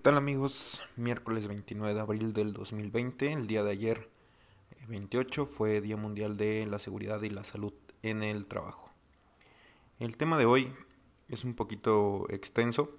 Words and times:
tal 0.00 0.16
amigos? 0.16 0.80
Miércoles 0.96 1.46
29 1.46 1.92
de 1.92 2.00
abril 2.00 2.32
del 2.32 2.54
2020, 2.54 3.34
el 3.34 3.46
día 3.46 3.62
de 3.62 3.72
ayer 3.72 4.08
28 4.88 5.42
eh, 5.42 5.46
fue 5.46 5.80
Día 5.82 5.98
Mundial 5.98 6.38
de 6.38 6.66
la 6.66 6.78
Seguridad 6.78 7.20
y 7.20 7.28
la 7.28 7.44
Salud 7.44 7.74
en 8.02 8.22
el 8.22 8.46
Trabajo. 8.46 8.90
El 9.98 10.16
tema 10.16 10.38
de 10.38 10.46
hoy 10.46 10.72
es 11.28 11.44
un 11.44 11.54
poquito 11.54 12.24
extenso, 12.30 12.90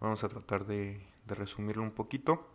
vamos 0.00 0.24
a 0.24 0.30
tratar 0.30 0.64
de, 0.64 1.06
resumirlo 1.26 1.82
un 1.82 1.92
poquito. 1.92 2.48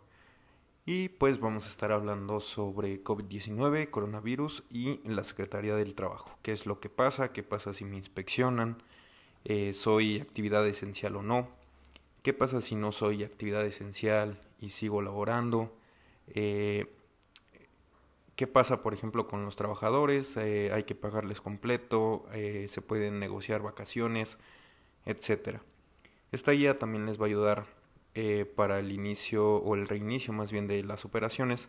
Y 0.84 1.08
pues 1.10 1.38
vamos 1.38 1.66
a 1.66 1.70
estar 1.70 1.92
hablando 1.92 2.40
sobre 2.40 3.04
COVID-19, 3.04 3.88
coronavirus 3.88 4.64
y 4.68 4.98
la 5.08 5.22
Secretaría 5.22 5.76
del 5.76 5.94
Trabajo, 5.94 6.36
qué 6.42 6.52
es 6.52 6.66
lo 6.66 6.80
que 6.80 6.88
pasa, 6.88 7.32
qué 7.32 7.44
pasa 7.44 7.72
si 7.72 7.84
me 7.84 7.96
inspeccionan, 7.96 8.82
eh, 9.44 9.72
soy 9.74 10.20
actividad 10.20 10.66
esencial 10.66 11.14
o 11.16 11.22
no 11.22 11.63
¿Qué 12.24 12.32
pasa 12.32 12.62
si 12.62 12.74
no 12.74 12.90
soy 12.90 13.22
actividad 13.22 13.66
esencial 13.66 14.40
y 14.58 14.70
sigo 14.70 15.02
laborando? 15.02 15.76
Eh, 16.28 16.86
¿Qué 18.34 18.46
pasa, 18.46 18.82
por 18.82 18.94
ejemplo, 18.94 19.28
con 19.28 19.44
los 19.44 19.56
trabajadores? 19.56 20.34
Eh, 20.38 20.70
¿Hay 20.72 20.84
que 20.84 20.94
pagarles 20.94 21.42
completo? 21.42 22.24
Eh, 22.32 22.68
¿Se 22.70 22.80
pueden 22.80 23.20
negociar 23.20 23.60
vacaciones? 23.60 24.38
Etcétera. 25.04 25.60
Esta 26.32 26.52
guía 26.52 26.78
también 26.78 27.04
les 27.04 27.20
va 27.20 27.24
a 27.24 27.26
ayudar 27.26 27.66
para 28.56 28.78
el 28.78 28.92
inicio 28.92 29.56
o 29.56 29.74
el 29.74 29.86
reinicio 29.86 30.32
más 30.32 30.50
bien 30.50 30.66
de 30.66 30.82
las 30.82 31.04
operaciones, 31.04 31.68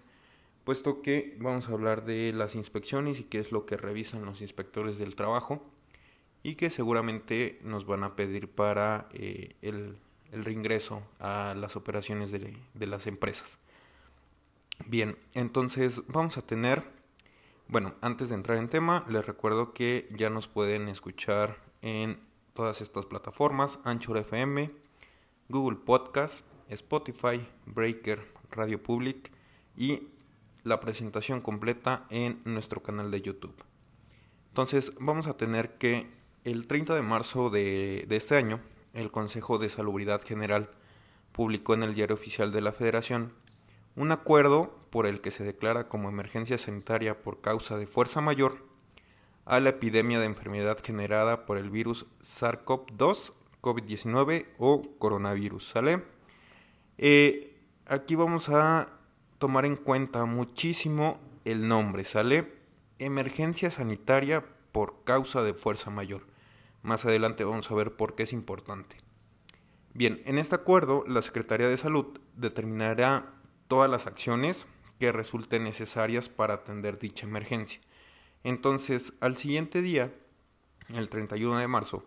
puesto 0.63 1.01
que 1.01 1.35
vamos 1.39 1.67
a 1.67 1.73
hablar 1.73 2.05
de 2.05 2.31
las 2.31 2.55
inspecciones 2.55 3.19
y 3.19 3.23
qué 3.25 3.39
es 3.39 3.51
lo 3.51 3.65
que 3.65 3.75
revisan 3.75 4.23
los 4.23 4.41
inspectores 4.41 4.97
del 4.97 5.15
trabajo 5.15 5.61
y 6.43 6.55
que 6.55 6.69
seguramente 6.69 7.59
nos 7.63 7.85
van 7.85 8.03
a 8.03 8.15
pedir 8.15 8.47
para 8.47 9.09
el 9.11 9.97
el 10.31 10.45
reingreso 10.45 11.01
a 11.19 11.53
las 11.55 11.75
operaciones 11.75 12.31
de, 12.31 12.57
de 12.73 12.87
las 12.87 13.07
empresas. 13.07 13.57
Bien, 14.85 15.17
entonces 15.33 16.01
vamos 16.07 16.37
a 16.37 16.41
tener, 16.41 16.83
bueno, 17.67 17.95
antes 18.01 18.29
de 18.29 18.35
entrar 18.35 18.57
en 18.57 18.69
tema, 18.69 19.05
les 19.09 19.25
recuerdo 19.25 19.73
que 19.73 20.07
ya 20.11 20.29
nos 20.29 20.47
pueden 20.47 20.89
escuchar 20.89 21.57
en 21.81 22.19
todas 22.53 22.81
estas 22.81 23.05
plataformas, 23.05 23.79
Anchor 23.83 24.17
FM, 24.17 24.71
Google 25.49 25.77
Podcast, 25.77 26.45
Spotify, 26.69 27.47
Breaker, 27.65 28.25
Radio 28.51 28.81
Public 28.81 29.31
y 29.77 30.07
la 30.63 30.79
presentación 30.79 31.41
completa 31.41 32.05
en 32.09 32.41
nuestro 32.45 32.81
canal 32.81 33.11
de 33.11 33.21
YouTube. 33.21 33.55
Entonces 34.49 34.91
vamos 34.99 35.27
a 35.27 35.37
tener 35.37 35.77
que 35.77 36.07
el 36.43 36.67
30 36.67 36.95
de 36.95 37.01
marzo 37.01 37.49
de, 37.49 38.05
de 38.07 38.15
este 38.15 38.35
año 38.35 38.59
el 38.95 39.11
Consejo 39.11 39.57
de 39.59 39.69
Salubridad 39.69 40.21
General 40.21 40.69
publicó 41.31 41.73
en 41.73 41.83
el 41.83 41.93
Diario 41.93 42.15
Oficial 42.15 42.51
de 42.51 42.61
la 42.61 42.71
Federación 42.71 43.33
un 43.95 44.11
acuerdo 44.11 44.73
por 44.89 45.05
el 45.05 45.21
que 45.21 45.31
se 45.31 45.43
declara 45.43 45.87
como 45.87 46.09
emergencia 46.09 46.57
sanitaria 46.57 47.21
por 47.21 47.41
causa 47.41 47.77
de 47.77 47.87
fuerza 47.87 48.21
mayor 48.21 48.65
a 49.45 49.59
la 49.59 49.69
epidemia 49.69 50.19
de 50.19 50.25
enfermedad 50.25 50.79
generada 50.83 51.45
por 51.45 51.57
el 51.57 51.69
virus 51.69 52.05
SARS-CoV-2, 52.21 53.33
COVID-19 53.61 54.47
o 54.57 54.81
coronavirus, 54.97 55.69
¿sale? 55.69 56.03
Eh, 56.97 57.57
aquí 57.85 58.15
vamos 58.15 58.49
a 58.49 58.87
tomar 59.37 59.65
en 59.65 59.75
cuenta 59.75 60.25
muchísimo 60.25 61.19
el 61.43 61.67
nombre, 61.67 62.05
¿sale? 62.05 62.53
Emergencia 62.97 63.69
sanitaria 63.71 64.43
por 64.71 65.03
causa 65.03 65.43
de 65.43 65.53
fuerza 65.53 65.89
mayor. 65.89 66.25
Más 66.85 67.03
adelante 67.03 67.43
vamos 67.43 67.71
a 67.71 67.73
ver 67.73 67.95
por 67.95 68.13
qué 68.13 68.23
es 68.23 68.31
importante. 68.31 68.97
Bien, 69.95 70.21
en 70.25 70.37
este 70.37 70.53
acuerdo 70.53 71.03
la 71.07 71.23
Secretaría 71.23 71.67
de 71.67 71.77
Salud 71.77 72.19
determinará 72.35 73.33
todas 73.67 73.89
las 73.89 74.05
acciones 74.05 74.67
que 74.99 75.11
resulten 75.11 75.63
necesarias 75.63 76.29
para 76.29 76.53
atender 76.53 76.99
dicha 76.99 77.25
emergencia. 77.25 77.81
Entonces, 78.43 79.13
al 79.19 79.35
siguiente 79.35 79.81
día, 79.81 80.13
el 80.89 81.09
31 81.09 81.57
de 81.57 81.67
marzo, 81.67 82.05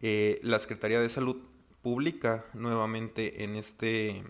eh, 0.00 0.38
la 0.44 0.60
Secretaría 0.60 1.00
de 1.00 1.08
Salud 1.08 1.42
publica 1.82 2.44
nuevamente 2.54 3.42
en 3.42 3.56
este 3.56 4.22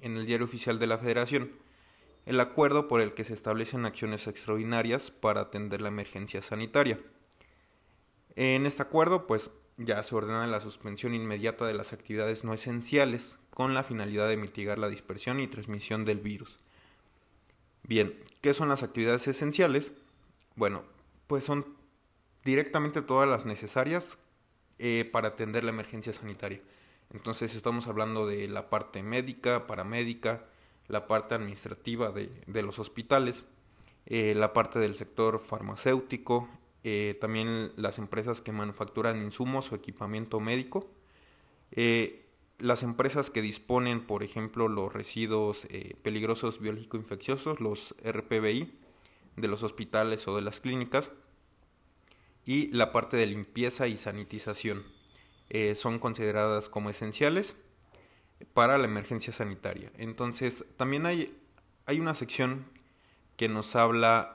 en 0.00 0.16
el 0.16 0.26
diario 0.26 0.46
oficial 0.46 0.80
de 0.80 0.88
la 0.88 0.98
Federación 0.98 1.52
el 2.24 2.40
acuerdo 2.40 2.88
por 2.88 3.00
el 3.00 3.14
que 3.14 3.22
se 3.22 3.34
establecen 3.34 3.86
acciones 3.86 4.26
extraordinarias 4.26 5.12
para 5.12 5.42
atender 5.42 5.80
la 5.80 5.88
emergencia 5.88 6.42
sanitaria. 6.42 6.98
En 8.36 8.66
este 8.66 8.82
acuerdo, 8.82 9.26
pues 9.26 9.50
ya 9.78 10.02
se 10.02 10.14
ordena 10.14 10.46
la 10.46 10.60
suspensión 10.60 11.14
inmediata 11.14 11.66
de 11.66 11.74
las 11.74 11.92
actividades 11.92 12.44
no 12.44 12.54
esenciales 12.54 13.38
con 13.50 13.74
la 13.74 13.82
finalidad 13.82 14.28
de 14.28 14.36
mitigar 14.36 14.78
la 14.78 14.88
dispersión 14.90 15.40
y 15.40 15.46
transmisión 15.46 16.04
del 16.04 16.20
virus. 16.20 16.60
Bien, 17.82 18.14
¿qué 18.42 18.52
son 18.52 18.68
las 18.68 18.82
actividades 18.82 19.26
esenciales? 19.28 19.92
Bueno, 20.54 20.82
pues 21.26 21.44
son 21.44 21.66
directamente 22.44 23.00
todas 23.00 23.28
las 23.28 23.46
necesarias 23.46 24.18
eh, 24.78 25.08
para 25.10 25.28
atender 25.28 25.64
la 25.64 25.70
emergencia 25.70 26.12
sanitaria. 26.12 26.60
Entonces 27.12 27.54
estamos 27.54 27.86
hablando 27.86 28.26
de 28.26 28.48
la 28.48 28.68
parte 28.68 29.02
médica, 29.02 29.66
paramédica, 29.66 30.44
la 30.88 31.06
parte 31.06 31.34
administrativa 31.34 32.12
de, 32.12 32.62
los 32.62 32.78
hospitales, 32.78 33.46
eh, 34.06 34.34
la 34.36 34.52
parte 34.52 34.78
del 34.78 34.94
sector 34.94 35.40
farmacéutico, 35.40 36.48
eh, 36.88 37.18
también 37.20 37.72
las 37.74 37.98
empresas 37.98 38.40
que 38.40 38.52
manufacturan 38.52 39.20
insumos 39.20 39.72
o 39.72 39.74
equipamiento 39.74 40.38
médico, 40.38 40.88
eh, 41.72 42.28
las 42.60 42.84
empresas 42.84 43.28
que 43.28 43.42
disponen, 43.42 44.06
por 44.06 44.22
ejemplo, 44.22 44.68
los 44.68 44.92
residuos 44.92 45.66
eh, 45.68 45.96
peligrosos 46.04 46.60
biológico-infecciosos, 46.60 47.58
los 47.58 47.96
RPBI, 48.04 48.78
de 49.34 49.48
los 49.48 49.64
hospitales 49.64 50.28
o 50.28 50.36
de 50.36 50.42
las 50.42 50.60
clínicas, 50.60 51.10
y 52.44 52.68
la 52.68 52.92
parte 52.92 53.16
de 53.16 53.26
limpieza 53.26 53.88
y 53.88 53.96
sanitización. 53.96 54.84
son 55.74 55.98
consideradas 55.98 56.68
como 56.68 56.90
esenciales 56.90 57.56
para 58.54 58.78
la 58.78 58.84
emergencia 58.84 59.32
sanitaria. 59.32 59.90
Entonces, 59.98 60.64
también 60.76 61.04
hay, 61.04 61.36
hay 61.84 61.98
una 61.98 62.14
sección 62.14 62.64
que 63.36 63.48
nos 63.48 63.74
habla 63.74 64.34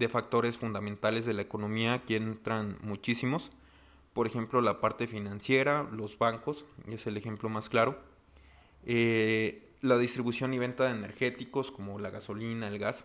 de 0.00 0.08
factores 0.08 0.56
fundamentales 0.56 1.26
de 1.26 1.34
la 1.34 1.42
economía, 1.42 1.92
aquí 1.92 2.16
entran 2.16 2.78
muchísimos. 2.80 3.50
Por 4.14 4.26
ejemplo, 4.26 4.62
la 4.62 4.80
parte 4.80 5.06
financiera, 5.06 5.86
los 5.92 6.18
bancos, 6.18 6.64
es 6.88 7.06
el 7.06 7.18
ejemplo 7.18 7.50
más 7.50 7.68
claro. 7.68 8.00
Eh, 8.86 9.74
la 9.82 9.98
distribución 9.98 10.54
y 10.54 10.58
venta 10.58 10.84
de 10.84 10.92
energéticos 10.92 11.70
como 11.70 11.98
la 11.98 12.08
gasolina, 12.08 12.68
el 12.68 12.78
gas, 12.78 13.04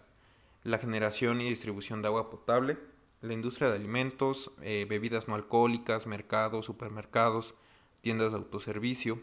la 0.64 0.78
generación 0.78 1.42
y 1.42 1.50
distribución 1.50 2.02
de 2.02 2.08
agua 2.08 2.30
potable, 2.30 2.78
la 3.22 3.34
industria 3.34 3.70
de 3.70 3.76
alimentos, 3.76 4.52
eh, 4.62 4.86
bebidas 4.88 5.28
no 5.28 5.36
alcohólicas, 5.36 6.08
mercados, 6.08 6.66
supermercados, 6.66 7.56
tiendas 8.00 8.32
de 8.32 8.38
autoservicio, 8.38 9.20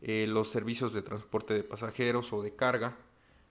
eh, 0.00 0.26
los 0.28 0.50
servicios 0.50 0.92
de 0.92 1.02
transporte 1.02 1.54
de 1.54 1.62
pasajeros 1.62 2.32
o 2.32 2.42
de 2.42 2.56
carga, 2.56 2.96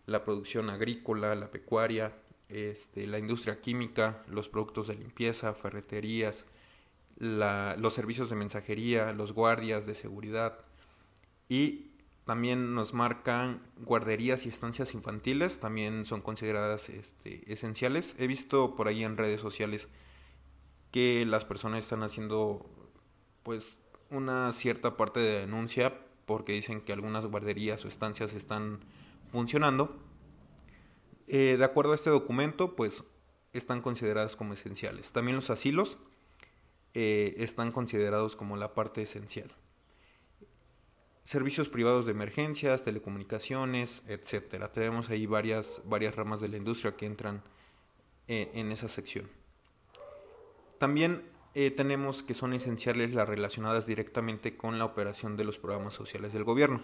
la 0.06 0.26
producción 0.26 0.70
agrícola, 0.70 1.34
la 1.36 1.50
pecuaria, 1.50 2.14
este, 2.52 3.08
la 3.08 3.20
industria 3.20 3.62
química, 3.62 4.24
los 4.28 4.50
productos 4.50 4.88
de 4.88 4.96
limpieza, 4.96 5.54
ferreterías, 5.54 6.46
los 7.18 7.94
servicios 7.94 8.30
de 8.30 8.36
mensajería, 8.36 9.14
los 9.14 9.32
guardias 9.34 9.86
de 9.86 9.96
seguridad 9.96 10.60
y 11.48 11.92
también 12.26 12.76
nos 12.76 12.94
marcan 12.94 13.62
guarderías 13.78 14.46
y 14.46 14.50
estancias 14.50 14.94
infantiles, 14.94 15.60
también 15.60 16.06
son 16.06 16.22
consideradas 16.22 16.90
este, 16.90 17.52
esenciales. 17.52 18.16
He 18.18 18.28
visto 18.28 18.76
por 18.76 18.88
ahí 18.88 19.04
en 19.04 19.18
redes 19.18 19.42
sociales 19.42 19.90
que 20.92 21.26
las 21.26 21.46
personas 21.46 21.84
están 21.84 22.04
haciendo 22.04 22.70
pues 23.44 23.78
una 24.10 24.52
cierta 24.52 24.98
parte 24.98 25.20
de 25.20 25.40
denuncia 25.42 25.94
porque 26.26 26.54
dicen 26.54 26.82
que 26.82 26.94
algunas 26.94 27.26
guarderías 27.26 27.84
o 27.86 27.88
estancias 27.88 28.34
están 28.34 28.80
funcionando 29.32 29.98
eh, 31.34 31.56
de 31.56 31.64
acuerdo 31.64 31.94
a 31.94 31.96
este 31.96 32.10
documento, 32.10 32.76
pues 32.76 33.06
están 33.54 33.82
consideradas 33.82 34.36
como 34.36 34.54
esenciales. 34.54 35.14
También 35.14 35.38
los 35.38 35.50
asilos 35.50 35.98
eh, 36.94 37.36
están 37.38 37.72
considerados 37.72 38.36
como 38.36 38.58
la 38.58 38.74
parte 38.74 39.02
esencial. 39.02 39.50
Servicios 41.24 41.70
privados 41.70 42.06
de 42.06 42.12
emergencias, 42.12 42.84
telecomunicaciones, 42.84 44.04
etcétera. 44.08 44.74
Tenemos 44.74 45.10
ahí 45.10 45.26
varias, 45.26 45.82
varias 45.86 46.18
ramas 46.18 46.42
de 46.42 46.50
la 46.50 46.58
industria 46.58 46.98
que 46.98 47.06
entran 47.06 47.42
eh, 48.28 48.52
en 48.54 48.74
esa 48.74 48.90
sección. 48.90 49.30
También 50.80 51.24
tenemos 51.54 52.24
que 52.24 52.34
son 52.34 52.54
esenciales 52.54 53.14
las 53.14 53.28
relacionadas 53.28 53.86
directamente 53.86 54.58
con 54.58 54.80
la 54.80 54.86
operación 54.86 55.36
de 55.38 55.44
los 55.44 55.58
programas 55.58 55.94
sociales 55.94 56.32
del 56.32 56.46
gobierno. 56.46 56.82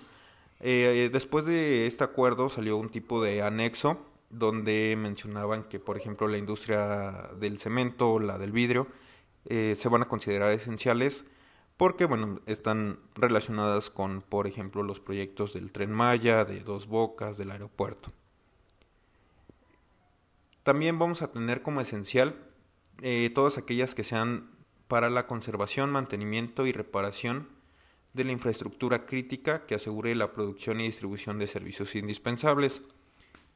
después 0.59 1.45
de 1.45 1.87
este 1.87 2.03
acuerdo 2.03 2.49
salió 2.49 2.75
un 2.75 2.89
tipo 2.89 3.23
de 3.23 3.41
anexo 3.41 4.05
donde 4.29 4.95
mencionaban 4.97 5.63
que, 5.63 5.79
por 5.79 5.97
ejemplo, 5.97 6.27
la 6.27 6.37
industria 6.37 7.29
del 7.39 7.59
cemento, 7.59 8.19
la 8.19 8.37
del 8.37 8.51
vidrio, 8.51 8.87
eh, 9.45 9.75
se 9.77 9.89
van 9.89 10.01
a 10.01 10.07
considerar 10.07 10.51
esenciales 10.51 11.25
porque 11.77 12.05
bueno, 12.05 12.41
están 12.47 12.99
relacionadas 13.15 13.89
con, 13.91 14.21
por 14.21 14.47
ejemplo, 14.47 14.83
los 14.83 14.99
proyectos 14.99 15.53
del 15.53 15.71
tren 15.71 15.91
Maya, 15.91 16.43
de 16.43 16.59
Dos 16.61 16.87
Bocas, 16.87 17.37
del 17.37 17.51
aeropuerto. 17.51 18.11
También 20.63 20.99
vamos 20.99 21.21
a 21.21 21.31
tener 21.31 21.61
como 21.61 21.79
esencial 21.79 22.35
eh, 23.01 23.31
todas 23.33 23.57
aquellas 23.57 23.95
que 23.95 24.03
sean 24.03 24.49
para 24.87 25.09
la 25.09 25.27
conservación, 25.27 25.91
mantenimiento 25.91 26.65
y 26.65 26.71
reparación 26.71 27.47
de 28.13 28.23
la 28.23 28.31
infraestructura 28.31 29.05
crítica 29.05 29.65
que 29.65 29.75
asegure 29.75 30.15
la 30.15 30.33
producción 30.33 30.81
y 30.81 30.85
distribución 30.85 31.37
de 31.37 31.47
servicios 31.47 31.95
indispensables. 31.95 32.81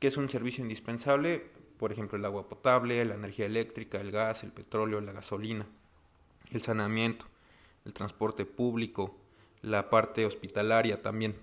¿Qué 0.01 0.07
es 0.07 0.17
un 0.17 0.29
servicio 0.29 0.63
indispensable? 0.63 1.45
Por 1.77 1.91
ejemplo, 1.91 2.17
el 2.17 2.25
agua 2.25 2.49
potable, 2.49 3.05
la 3.05 3.13
energía 3.13 3.45
eléctrica, 3.45 4.01
el 4.01 4.09
gas, 4.09 4.43
el 4.43 4.51
petróleo, 4.51 4.99
la 4.99 5.11
gasolina, 5.11 5.67
el 6.49 6.63
saneamiento, 6.63 7.27
el 7.85 7.93
transporte 7.93 8.45
público, 8.47 9.15
la 9.61 9.91
parte 9.91 10.25
hospitalaria 10.25 11.03
también. 11.03 11.35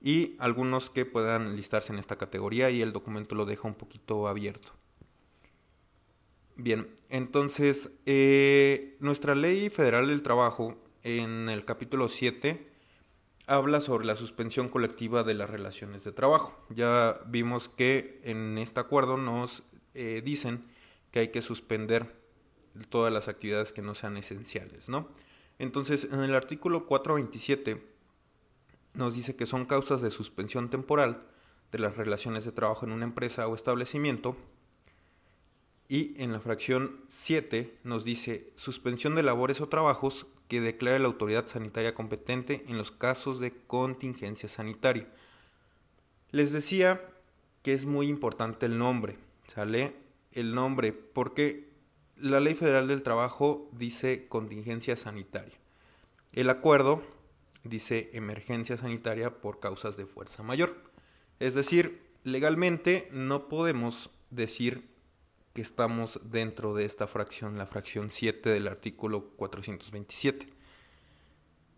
Y 0.00 0.36
algunos 0.38 0.88
que 0.88 1.04
puedan 1.04 1.56
listarse 1.56 1.92
en 1.92 1.98
esta 1.98 2.14
categoría 2.14 2.70
y 2.70 2.80
el 2.80 2.92
documento 2.92 3.34
lo 3.34 3.44
deja 3.44 3.66
un 3.66 3.74
poquito 3.74 4.28
abierto. 4.28 4.70
Bien, 6.54 6.94
entonces 7.08 7.90
eh, 8.06 8.96
nuestra 9.00 9.34
ley 9.34 9.68
federal 9.68 10.06
del 10.06 10.22
trabajo 10.22 10.76
en 11.02 11.48
el 11.48 11.64
capítulo 11.64 12.08
7 12.08 12.71
habla 13.52 13.82
sobre 13.82 14.06
la 14.06 14.16
suspensión 14.16 14.70
colectiva 14.70 15.24
de 15.24 15.34
las 15.34 15.50
relaciones 15.50 16.04
de 16.04 16.12
trabajo. 16.12 16.58
Ya 16.70 17.20
vimos 17.26 17.68
que 17.68 18.18
en 18.24 18.56
este 18.56 18.80
acuerdo 18.80 19.18
nos 19.18 19.62
eh, 19.92 20.22
dicen 20.24 20.64
que 21.10 21.20
hay 21.20 21.28
que 21.28 21.42
suspender 21.42 22.16
todas 22.88 23.12
las 23.12 23.28
actividades 23.28 23.74
que 23.74 23.82
no 23.82 23.94
sean 23.94 24.16
esenciales, 24.16 24.88
¿no? 24.88 25.08
Entonces, 25.58 26.08
en 26.10 26.20
el 26.20 26.34
artículo 26.34 26.86
427 26.86 27.86
nos 28.94 29.14
dice 29.14 29.36
que 29.36 29.44
son 29.44 29.66
causas 29.66 30.00
de 30.00 30.10
suspensión 30.10 30.70
temporal 30.70 31.22
de 31.72 31.78
las 31.78 31.94
relaciones 31.94 32.46
de 32.46 32.52
trabajo 32.52 32.86
en 32.86 32.92
una 32.92 33.04
empresa 33.04 33.46
o 33.48 33.54
establecimiento. 33.54 34.34
Y 35.92 36.14
en 36.16 36.32
la 36.32 36.40
fracción 36.40 37.02
7 37.10 37.80
nos 37.84 38.02
dice 38.02 38.50
suspensión 38.56 39.14
de 39.14 39.22
labores 39.22 39.60
o 39.60 39.68
trabajos 39.68 40.26
que 40.48 40.62
declare 40.62 40.98
la 40.98 41.08
autoridad 41.08 41.48
sanitaria 41.48 41.94
competente 41.94 42.64
en 42.66 42.78
los 42.78 42.90
casos 42.90 43.40
de 43.40 43.52
contingencia 43.66 44.48
sanitaria. 44.48 45.06
Les 46.30 46.50
decía 46.50 47.02
que 47.62 47.74
es 47.74 47.84
muy 47.84 48.08
importante 48.08 48.64
el 48.64 48.78
nombre, 48.78 49.18
¿sale? 49.48 49.94
El 50.32 50.54
nombre, 50.54 50.94
porque 50.94 51.68
la 52.16 52.40
Ley 52.40 52.54
Federal 52.54 52.88
del 52.88 53.02
Trabajo 53.02 53.68
dice 53.72 54.28
contingencia 54.28 54.96
sanitaria. 54.96 55.58
El 56.32 56.48
acuerdo 56.48 57.02
dice 57.64 58.08
emergencia 58.14 58.78
sanitaria 58.78 59.42
por 59.42 59.60
causas 59.60 59.98
de 59.98 60.06
fuerza 60.06 60.42
mayor. 60.42 60.74
Es 61.38 61.52
decir, 61.52 62.00
legalmente 62.24 63.10
no 63.12 63.46
podemos 63.50 64.08
decir 64.30 64.90
que 65.52 65.62
estamos 65.62 66.20
dentro 66.24 66.74
de 66.74 66.84
esta 66.84 67.06
fracción, 67.06 67.58
la 67.58 67.66
fracción 67.66 68.10
7 68.10 68.50
del 68.50 68.68
artículo 68.68 69.30
427. 69.36 70.48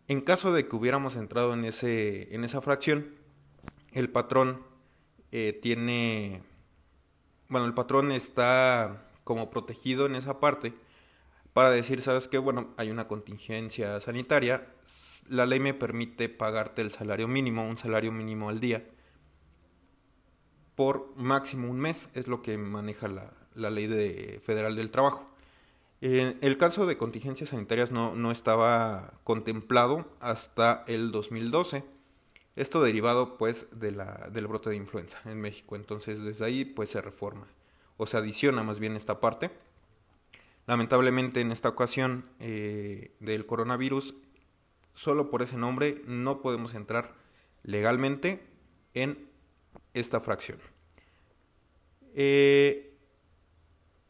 En 0.06 0.21
caso 0.21 0.53
de 0.53 0.69
que 0.69 0.76
hubiéramos 0.76 1.17
entrado 1.17 1.55
en, 1.55 1.65
ese, 1.65 2.35
en 2.35 2.44
esa 2.44 2.61
fracción, 2.61 3.15
el 3.93 4.11
patrón 4.11 4.62
eh, 5.32 5.59
tiene, 5.61 6.43
bueno, 7.49 7.67
el 7.67 7.75
patrón 7.75 8.12
está 8.12 9.11
como 9.25 9.50
protegido 9.50 10.06
en 10.06 10.15
esa 10.15 10.38
parte 10.41 10.75
para 11.53 11.70
decir, 11.70 12.03
sabes 12.03 12.29
que, 12.29 12.38
bueno, 12.38 12.75
hay 12.77 12.91
una 12.91 13.09
contingencia 13.09 14.00
sanitaria, 14.00 14.67
la 15.29 15.47
ley 15.47 15.61
me 15.61 15.73
permite 15.73 16.29
pagarte 16.29 16.82
el 16.82 16.93
salario 16.93 17.27
mínimo, 17.27 17.67
un 17.67 17.79
salario 17.79 18.12
mínimo 18.12 18.50
al 18.50 18.61
día, 18.61 18.85
por 20.75 21.17
máximo 21.17 21.70
un 21.70 21.79
mes, 21.79 22.09
es 22.15 22.27
lo 22.27 22.43
que 22.43 22.59
maneja 22.59 23.09
la, 23.09 23.32
la 23.55 23.71
ley 23.71 23.87
de, 23.87 24.41
federal 24.45 24.77
del 24.77 24.91
trabajo. 24.91 25.29
El 26.01 26.59
caso 26.59 26.85
de 26.85 26.99
contingencias 26.99 27.49
sanitarias 27.49 27.91
no, 27.91 28.15
no, 28.15 28.31
estaba 28.31 29.15
contemplado 29.25 30.06
hasta 30.21 30.85
el 30.87 31.11
2012. 31.11 31.83
Esto 32.56 32.83
derivado 32.83 33.39
pues 33.39 33.67
de 33.73 33.91
la, 33.91 34.29
del 34.31 34.47
brote 34.47 34.69
de 34.69 34.77
influenza 34.77 35.19
en 35.25 35.41
México. 35.41 35.77
Entonces 35.77 36.23
desde 36.23 36.45
ahí 36.45 36.67
pues 36.67 36.91
se 36.91 37.01
reforma 37.01 37.47
o 37.97 38.06
se 38.06 38.19
adiciona 38.19 38.62
más 38.62 38.81
bien 38.81 38.97
esta 38.97 39.19
parte. 39.19 39.51
Lamentablemente 40.67 41.41
en 41.41 41.53
esta 41.53 41.71
ocasión 41.71 42.27
eh, 42.39 43.12
del 43.21 43.47
coronavirus, 43.47 44.15
solo 44.95 45.31
por 45.31 45.43
ese 45.43 45.56
nombre 45.56 46.03
no 46.06 46.41
podemos 46.41 46.75
entrar 46.75 47.15
legalmente 47.62 48.43
en 48.95 49.29
esta 49.93 50.21
fracción. 50.21 50.59
Eh, 52.15 52.94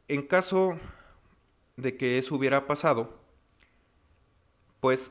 en 0.08 0.22
caso 0.26 0.78
de 1.76 1.96
que 1.96 2.18
eso 2.18 2.34
hubiera 2.34 2.66
pasado, 2.66 3.18
pues 4.80 5.10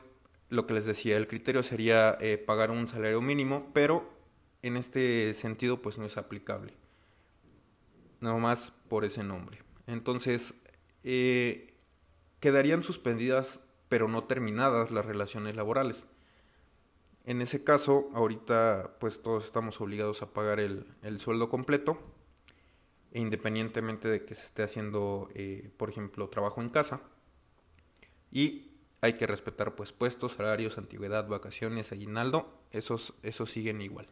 lo 0.50 0.66
que 0.66 0.74
les 0.74 0.84
decía, 0.84 1.16
el 1.16 1.26
criterio 1.26 1.62
sería 1.62 2.16
eh, 2.20 2.38
pagar 2.38 2.70
un 2.70 2.88
salario 2.88 3.20
mínimo, 3.20 3.70
pero 3.72 4.08
en 4.62 4.76
este 4.76 5.34
sentido 5.34 5.82
pues 5.82 5.98
no 5.98 6.04
es 6.04 6.16
aplicable. 6.16 6.74
Nada 8.20 8.38
más 8.38 8.72
por 8.88 9.04
ese 9.04 9.24
nombre. 9.24 9.62
Entonces, 9.86 10.54
eh, 11.02 11.74
quedarían 12.40 12.82
suspendidas 12.82 13.60
pero 13.88 14.08
no 14.08 14.24
terminadas 14.24 14.90
las 14.90 15.04
relaciones 15.04 15.56
laborales. 15.56 16.06
En 17.26 17.40
ese 17.40 17.62
caso, 17.62 18.10
ahorita 18.14 18.96
pues 18.98 19.22
todos 19.22 19.44
estamos 19.44 19.80
obligados 19.80 20.22
a 20.22 20.32
pagar 20.32 20.58
el, 20.58 20.86
el 21.02 21.18
sueldo 21.18 21.48
completo 21.48 21.98
independientemente 23.14 24.08
de 24.08 24.24
que 24.24 24.34
se 24.34 24.42
esté 24.42 24.64
haciendo, 24.64 25.28
eh, 25.34 25.70
por 25.76 25.88
ejemplo, 25.88 26.28
trabajo 26.28 26.60
en 26.60 26.68
casa. 26.68 27.00
Y 28.30 28.72
hay 29.00 29.14
que 29.14 29.26
respetar 29.26 29.76
pues 29.76 29.92
puestos, 29.92 30.34
salarios, 30.34 30.78
antigüedad, 30.78 31.28
vacaciones, 31.28 31.92
aguinaldo, 31.92 32.52
esos, 32.72 33.14
esos 33.22 33.50
siguen 33.50 33.80
igual. 33.80 34.08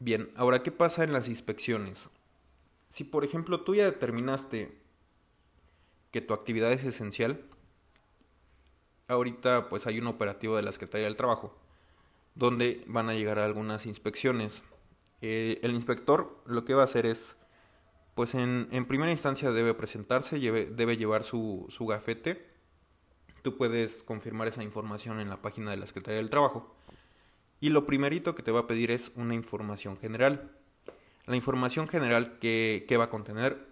Bien, 0.00 0.30
ahora, 0.36 0.62
¿qué 0.62 0.72
pasa 0.72 1.04
en 1.04 1.12
las 1.12 1.28
inspecciones? 1.28 2.08
Si, 2.90 3.04
por 3.04 3.24
ejemplo, 3.24 3.60
tú 3.62 3.74
ya 3.74 3.84
determinaste 3.84 4.76
que 6.10 6.20
tu 6.20 6.34
actividad 6.34 6.72
es 6.72 6.84
esencial, 6.84 7.44
ahorita 9.06 9.68
pues 9.68 9.86
hay 9.86 9.98
un 9.98 10.06
operativo 10.06 10.56
de 10.56 10.62
la 10.62 10.72
Secretaría 10.72 11.06
del 11.06 11.16
Trabajo, 11.16 11.56
donde 12.34 12.82
van 12.86 13.08
a 13.08 13.14
llegar 13.14 13.38
algunas 13.38 13.86
inspecciones 13.86 14.62
eh, 15.20 15.58
el 15.62 15.72
inspector 15.72 16.42
lo 16.46 16.64
que 16.64 16.74
va 16.74 16.82
a 16.82 16.84
hacer 16.84 17.06
es, 17.06 17.36
pues 18.14 18.34
en, 18.34 18.68
primera 18.86 19.10
instancia 19.10 19.50
debe 19.50 19.74
presentarse, 19.74 20.38
debe 20.38 20.96
llevar 20.96 21.24
su, 21.24 21.68
gafete. 21.80 22.46
Tú 23.42 23.56
puedes 23.56 24.02
confirmar 24.02 24.48
esa 24.48 24.62
información 24.62 25.20
en 25.20 25.28
la 25.28 25.40
página 25.40 25.70
de 25.70 25.76
la 25.76 25.86
Secretaría 25.86 26.18
del 26.18 26.30
Trabajo. 26.30 26.74
Y 27.60 27.70
lo 27.70 27.86
primerito 27.86 28.34
que 28.34 28.42
te 28.42 28.52
va 28.52 28.60
a 28.60 28.66
pedir 28.66 28.90
es 28.90 29.10
una 29.14 29.34
información 29.34 29.96
general. 29.96 30.52
La 31.26 31.36
información 31.36 31.88
general 31.88 32.38
que, 32.38 32.84
que 32.88 32.96
va 32.96 33.04
a 33.04 33.10
contener 33.10 33.68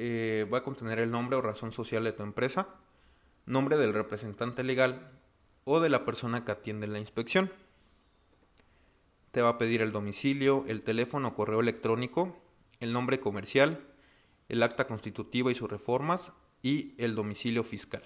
eh, 0.00 0.46
va 0.52 0.58
a 0.58 0.62
contener 0.62 1.00
el 1.00 1.10
nombre 1.10 1.36
o 1.36 1.42
razón 1.42 1.72
social 1.72 2.04
de 2.04 2.12
tu 2.12 2.22
empresa, 2.22 2.68
nombre 3.46 3.76
del 3.76 3.92
representante 3.92 4.62
legal 4.62 5.10
o 5.64 5.80
de 5.80 5.88
la 5.88 6.04
persona 6.04 6.44
que 6.44 6.52
atiende 6.52 6.86
la 6.86 7.00
inspección 7.00 7.50
te 9.30 9.42
va 9.42 9.50
a 9.50 9.58
pedir 9.58 9.82
el 9.82 9.92
domicilio, 9.92 10.64
el 10.68 10.82
teléfono 10.82 11.28
o 11.28 11.34
correo 11.34 11.60
electrónico, 11.60 12.36
el 12.80 12.92
nombre 12.92 13.20
comercial, 13.20 13.86
el 14.48 14.62
acta 14.62 14.86
constitutiva 14.86 15.52
y 15.52 15.54
sus 15.54 15.70
reformas 15.70 16.32
y 16.62 16.94
el 16.98 17.14
domicilio 17.14 17.62
fiscal. 17.64 18.02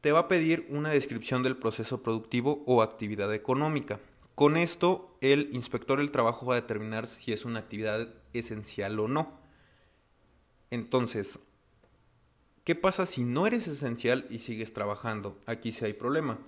Te 0.00 0.12
va 0.12 0.20
a 0.20 0.28
pedir 0.28 0.66
una 0.68 0.90
descripción 0.90 1.42
del 1.42 1.56
proceso 1.56 2.02
productivo 2.02 2.62
o 2.66 2.82
actividad 2.82 3.32
económica. 3.32 4.00
Con 4.34 4.56
esto, 4.56 5.16
el 5.20 5.48
inspector 5.52 5.98
del 5.98 6.10
trabajo 6.10 6.46
va 6.46 6.56
a 6.56 6.60
determinar 6.60 7.06
si 7.06 7.32
es 7.32 7.44
una 7.44 7.60
actividad 7.60 8.12
esencial 8.34 8.98
o 9.00 9.08
no. 9.08 9.40
Entonces, 10.70 11.38
¿qué 12.64 12.74
pasa 12.74 13.06
si 13.06 13.24
no 13.24 13.46
eres 13.46 13.66
esencial 13.66 14.26
y 14.28 14.40
sigues 14.40 14.74
trabajando? 14.74 15.38
Aquí 15.46 15.72
sí 15.72 15.84
hay 15.84 15.94
problema. 15.94 16.38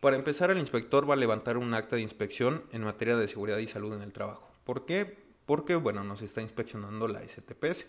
Para 0.00 0.16
empezar, 0.16 0.50
el 0.50 0.58
inspector 0.58 1.08
va 1.08 1.14
a 1.14 1.18
levantar 1.18 1.58
un 1.58 1.74
acta 1.74 1.96
de 1.96 2.02
inspección 2.02 2.64
en 2.72 2.82
materia 2.82 3.16
de 3.16 3.28
seguridad 3.28 3.58
y 3.58 3.66
salud 3.66 3.92
en 3.92 4.02
el 4.02 4.12
trabajo. 4.12 4.50
¿Por 4.64 4.86
qué? 4.86 5.18
Porque, 5.44 5.76
bueno, 5.76 6.02
nos 6.04 6.22
está 6.22 6.40
inspeccionando 6.40 7.06
la 7.06 7.20
STPS. 7.20 7.86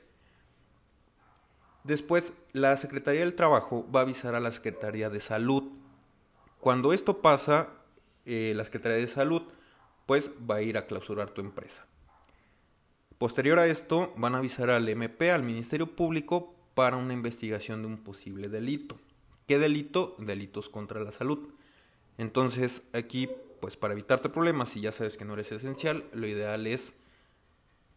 Después, 1.85 2.33
la 2.51 2.75
Secretaría 2.75 3.21
del 3.21 3.35
Trabajo 3.35 3.89
va 3.89 4.01
a 4.01 4.03
avisar 4.03 4.35
a 4.35 4.39
la 4.39 4.51
Secretaría 4.51 5.09
de 5.09 5.21
Salud. 5.21 5.71
Cuando 6.59 6.91
esto 6.91 7.21
pasa, 7.21 7.69
eh, 8.25 8.53
la 8.55 8.65
Secretaría 8.65 8.97
de 8.97 9.07
Salud, 9.07 9.43
pues 10.05 10.29
va 10.49 10.55
a 10.55 10.61
ir 10.61 10.77
a 10.77 10.85
clausurar 10.85 11.29
tu 11.29 11.41
empresa. 11.41 11.85
Posterior 13.17 13.57
a 13.57 13.67
esto, 13.67 14.13
van 14.17 14.35
a 14.35 14.39
avisar 14.39 14.69
al 14.69 14.87
MP, 14.89 15.31
al 15.31 15.43
Ministerio 15.43 15.95
Público, 15.95 16.55
para 16.75 16.97
una 16.97 17.13
investigación 17.13 17.81
de 17.81 17.87
un 17.87 17.97
posible 18.03 18.49
delito. 18.49 18.97
¿Qué 19.47 19.59
delito? 19.59 20.15
Delitos 20.19 20.69
contra 20.69 20.99
la 20.99 21.11
salud. 21.11 21.53
Entonces, 22.21 22.83
aquí, 22.93 23.31
pues 23.61 23.77
para 23.77 23.93
evitarte 23.93 24.29
problemas, 24.29 24.69
si 24.69 24.79
ya 24.79 24.91
sabes 24.91 25.17
que 25.17 25.25
no 25.25 25.33
eres 25.33 25.51
esencial, 25.51 26.05
lo 26.13 26.27
ideal 26.27 26.67
es 26.67 26.93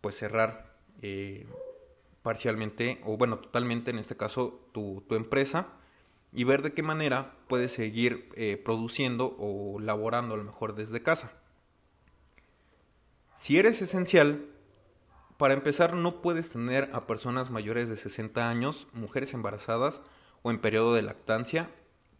pues 0.00 0.16
cerrar 0.16 0.74
eh, 1.02 1.46
parcialmente, 2.22 3.02
o 3.04 3.18
bueno, 3.18 3.38
totalmente 3.38 3.90
en 3.90 3.98
este 3.98 4.16
caso, 4.16 4.66
tu, 4.72 5.04
empresa 5.10 5.66
y 6.32 6.44
ver 6.44 6.62
de 6.62 6.72
qué 6.72 6.82
manera 6.82 7.34
puedes 7.48 7.72
seguir 7.72 8.30
eh, 8.34 8.56
produciendo 8.56 9.36
o 9.38 9.78
laborando 9.78 10.32
a 10.32 10.38
lo 10.38 10.44
mejor 10.44 10.74
desde 10.74 11.02
casa. 11.02 11.30
Si 13.36 13.58
eres 13.58 13.82
esencial, 13.82 14.46
para 15.36 15.52
empezar 15.52 15.96
no 15.96 16.22
puedes 16.22 16.48
tener 16.48 16.88
a 16.94 17.06
personas 17.06 17.50
mayores 17.50 17.90
de 17.90 17.98
60 17.98 18.48
años, 18.48 18.86
mujeres 18.94 19.34
embarazadas 19.34 20.00
o 20.40 20.50
en 20.50 20.62
periodo 20.62 20.94
de 20.94 21.02
lactancia, 21.02 21.68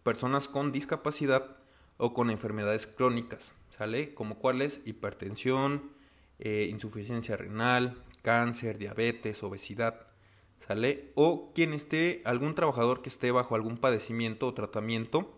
personas 0.03 0.49
con 0.49 0.71
discapacidad 0.71 1.64
o 1.97 2.15
con 2.15 2.31
enfermedades 2.31 2.87
crónicas, 2.87 3.53
¿sale? 3.71 4.15
Como 4.15 4.39
cuáles 4.39 4.81
hipertensión, 4.85 5.91
eh, 6.39 6.67
insuficiencia 6.71 7.37
renal, 7.37 8.03
cáncer, 8.23 8.79
diabetes, 8.79 9.43
obesidad, 9.43 10.07
¿sale? 10.67 11.13
O 11.15 11.53
quien 11.55 11.73
esté, 11.73 12.23
algún 12.25 12.55
trabajador 12.55 13.03
que 13.03 13.09
esté 13.09 13.31
bajo 13.31 13.55
algún 13.55 13.79
padecimiento 13.79 14.47
o 14.47 14.55
tratamiento 14.55 15.35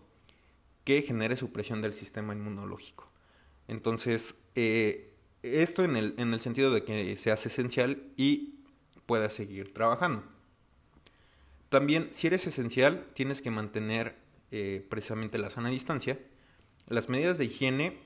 que 0.83 1.01
genere 1.01 1.35
supresión 1.35 1.81
del 1.81 1.93
sistema 1.93 2.33
inmunológico. 2.33 3.09
Entonces, 3.67 4.35
eh, 4.55 5.13
esto 5.43 5.83
en 5.83 5.95
el, 5.95 6.15
en 6.17 6.33
el 6.33 6.39
sentido 6.39 6.71
de 6.71 6.83
que 6.83 7.15
seas 7.17 7.45
esencial 7.45 8.03
y 8.15 8.55
puedas 9.05 9.33
seguir 9.33 9.73
trabajando. 9.73 10.23
También, 11.69 12.09
si 12.11 12.27
eres 12.27 12.47
esencial, 12.47 13.05
tienes 13.13 13.41
que 13.41 13.51
mantener 13.51 14.15
eh, 14.51 14.85
precisamente 14.89 15.37
la 15.37 15.49
sana 15.49 15.69
distancia, 15.69 16.17
las 16.87 17.09
medidas 17.09 17.37
de 17.37 17.45
higiene 17.45 17.99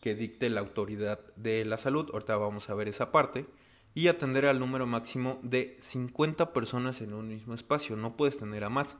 que 0.00 0.14
dicte 0.14 0.50
la 0.50 0.60
autoridad 0.60 1.20
de 1.36 1.64
la 1.64 1.78
salud, 1.78 2.10
ahorita 2.12 2.36
vamos 2.36 2.68
a 2.68 2.74
ver 2.74 2.88
esa 2.88 3.10
parte, 3.10 3.46
y 3.94 4.08
atender 4.08 4.44
al 4.46 4.58
número 4.58 4.86
máximo 4.86 5.38
de 5.42 5.78
50 5.80 6.52
personas 6.52 7.00
en 7.00 7.14
un 7.14 7.28
mismo 7.28 7.54
espacio, 7.54 7.96
no 7.96 8.16
puedes 8.16 8.36
tener 8.36 8.64
a 8.64 8.68
más. 8.68 8.96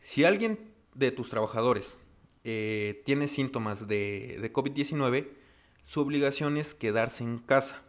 Si 0.00 0.24
alguien 0.24 0.58
de 0.94 1.10
tus 1.10 1.28
trabajadores 1.28 1.98
eh, 2.44 3.02
tiene 3.04 3.28
síntomas 3.28 3.88
de, 3.88 4.38
de 4.40 4.52
COVID-19, 4.52 5.28
su 5.84 6.00
obligación 6.00 6.56
es 6.56 6.74
quedarse 6.74 7.24
en 7.24 7.38
casa 7.38 7.82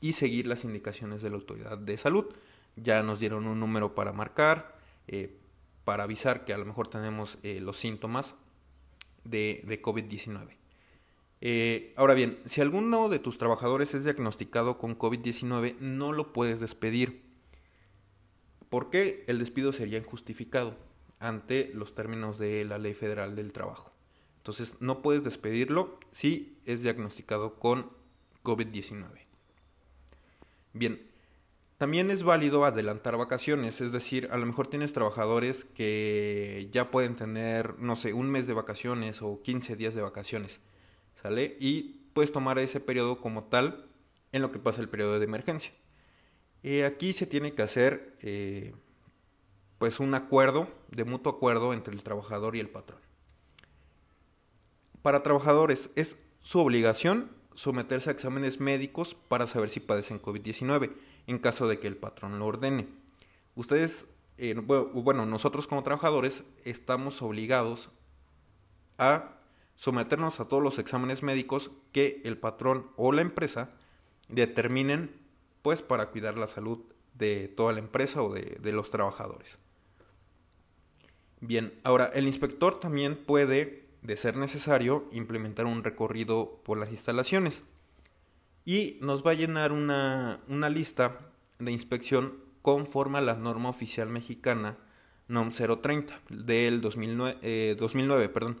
y 0.00 0.12
seguir 0.12 0.46
las 0.46 0.64
indicaciones 0.64 1.22
de 1.22 1.30
la 1.30 1.36
autoridad 1.36 1.78
de 1.78 1.96
salud. 1.96 2.26
Ya 2.76 3.02
nos 3.02 3.20
dieron 3.20 3.46
un 3.46 3.60
número 3.60 3.94
para 3.94 4.12
marcar, 4.12 4.76
eh, 5.06 5.38
para 5.84 6.04
avisar 6.04 6.44
que 6.44 6.52
a 6.52 6.58
lo 6.58 6.66
mejor 6.66 6.88
tenemos 6.88 7.38
eh, 7.42 7.60
los 7.60 7.78
síntomas 7.78 8.34
de, 9.24 9.62
de 9.66 9.82
COVID-19. 9.82 10.56
Eh, 11.46 11.92
ahora 11.96 12.14
bien, 12.14 12.38
si 12.46 12.62
alguno 12.62 13.10
de 13.10 13.18
tus 13.18 13.36
trabajadores 13.36 13.92
es 13.92 14.04
diagnosticado 14.04 14.78
con 14.78 14.98
COVID-19, 14.98 15.76
no 15.78 16.12
lo 16.12 16.32
puedes 16.32 16.58
despedir. 16.58 17.22
¿Por 18.70 18.88
qué? 18.88 19.24
El 19.26 19.38
despido 19.38 19.72
sería 19.72 19.98
injustificado 19.98 20.76
ante 21.18 21.70
los 21.74 21.94
términos 21.94 22.38
de 22.38 22.64
la 22.64 22.78
Ley 22.78 22.94
Federal 22.94 23.36
del 23.36 23.52
Trabajo. 23.52 23.92
Entonces, 24.38 24.74
no 24.80 25.02
puedes 25.02 25.22
despedirlo 25.22 25.98
si 26.12 26.58
es 26.64 26.82
diagnosticado 26.82 27.56
con 27.56 27.90
COVID-19. 28.42 29.06
Bien, 30.72 31.00
también 31.78 32.10
es 32.10 32.22
válido 32.22 32.64
adelantar 32.64 33.16
vacaciones, 33.16 33.80
es 33.80 33.92
decir, 33.92 34.28
a 34.30 34.38
lo 34.38 34.46
mejor 34.46 34.68
tienes 34.68 34.92
trabajadores 34.92 35.64
que 35.64 36.68
ya 36.72 36.90
pueden 36.90 37.16
tener, 37.16 37.78
no 37.78 37.96
sé, 37.96 38.12
un 38.12 38.30
mes 38.30 38.46
de 38.46 38.52
vacaciones 38.54 39.22
o 39.22 39.42
15 39.42 39.76
días 39.76 39.94
de 39.94 40.02
vacaciones 40.02 40.60
y 41.58 42.00
puedes 42.12 42.32
tomar 42.32 42.58
ese 42.58 42.80
periodo 42.80 43.18
como 43.18 43.44
tal 43.44 43.86
en 44.32 44.42
lo 44.42 44.52
que 44.52 44.58
pasa 44.58 44.80
el 44.80 44.88
periodo 44.88 45.18
de 45.18 45.24
emergencia. 45.24 45.72
Eh, 46.62 46.84
aquí 46.84 47.12
se 47.12 47.26
tiene 47.26 47.54
que 47.54 47.62
hacer 47.62 48.16
eh, 48.20 48.74
pues 49.78 50.00
un 50.00 50.14
acuerdo, 50.14 50.68
de 50.90 51.04
mutuo 51.04 51.32
acuerdo 51.32 51.72
entre 51.72 51.94
el 51.94 52.02
trabajador 52.02 52.56
y 52.56 52.60
el 52.60 52.68
patrón. 52.68 53.00
Para 55.02 55.22
trabajadores 55.22 55.90
es 55.96 56.16
su 56.40 56.58
obligación 56.58 57.30
someterse 57.54 58.10
a 58.10 58.12
exámenes 58.12 58.60
médicos 58.60 59.14
para 59.14 59.46
saber 59.46 59.70
si 59.70 59.80
padecen 59.80 60.20
COVID-19 60.20 60.92
en 61.26 61.38
caso 61.38 61.68
de 61.68 61.78
que 61.78 61.86
el 61.86 61.96
patrón 61.96 62.38
lo 62.38 62.46
ordene. 62.46 62.88
Ustedes, 63.54 64.06
eh, 64.38 64.54
bueno, 64.54 65.26
nosotros 65.26 65.66
como 65.66 65.82
trabajadores 65.82 66.44
estamos 66.64 67.22
obligados 67.22 67.90
a 68.98 69.34
someternos 69.76 70.40
a 70.40 70.46
todos 70.46 70.62
los 70.62 70.78
exámenes 70.78 71.22
médicos 71.22 71.70
que 71.92 72.20
el 72.24 72.38
patrón 72.38 72.90
o 72.96 73.12
la 73.12 73.22
empresa 73.22 73.70
determinen 74.28 75.10
pues 75.62 75.82
para 75.82 76.10
cuidar 76.10 76.36
la 76.36 76.46
salud 76.46 76.80
de 77.14 77.48
toda 77.48 77.72
la 77.72 77.78
empresa 77.78 78.22
o 78.22 78.32
de, 78.32 78.72
los 78.72 78.90
trabajadores. 78.90 79.58
Bien, 81.40 81.72
ahora 81.84 82.10
el 82.14 82.26
inspector 82.26 82.80
también 82.80 83.16
puede, 83.16 83.86
de 84.02 84.16
ser 84.16 84.36
necesario, 84.36 85.06
implementar 85.12 85.66
un 85.66 85.84
recorrido 85.84 86.60
por 86.64 86.78
las 86.78 86.90
instalaciones 86.90 87.62
y 88.64 88.98
nos 89.00 89.24
va 89.24 89.32
a 89.32 89.34
llenar 89.34 89.72
una, 89.72 90.40
lista 90.70 91.20
de 91.58 91.72
inspección 91.72 92.38
conforme 92.62 93.18
a 93.18 93.22
la 93.22 93.34
norma 93.34 93.68
oficial 93.68 94.08
mexicana 94.08 94.76
NOM 95.28 95.50
030 95.52 96.20
del 96.28 96.80
2009, 96.80 97.76
2009 97.76 98.24
eh, 98.24 98.28
perdón 98.28 98.60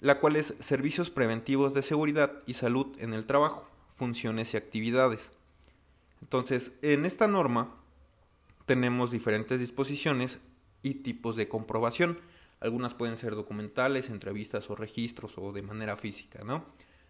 la 0.00 0.20
cual 0.20 0.36
es 0.36 0.54
servicios 0.60 1.10
preventivos 1.10 1.74
de 1.74 1.82
seguridad 1.82 2.32
y 2.46 2.54
salud 2.54 2.96
en 2.98 3.14
el 3.14 3.26
trabajo, 3.26 3.68
funciones 3.96 4.54
y 4.54 4.56
actividades. 4.56 5.30
Entonces, 6.22 6.72
en 6.82 7.04
esta 7.04 7.26
norma 7.26 7.74
tenemos 8.66 9.10
diferentes 9.10 9.58
disposiciones 9.58 10.38
y 10.82 10.94
tipos 10.94 11.36
de 11.36 11.48
comprobación. 11.48 12.20
Algunas 12.60 12.94
pueden 12.94 13.16
ser 13.16 13.34
documentales, 13.34 14.08
entrevistas 14.08 14.70
o 14.70 14.76
registros 14.76 15.32
o 15.36 15.52
de 15.52 15.62
manera 15.62 15.96
física, 15.96 16.40
¿no? 16.44 16.64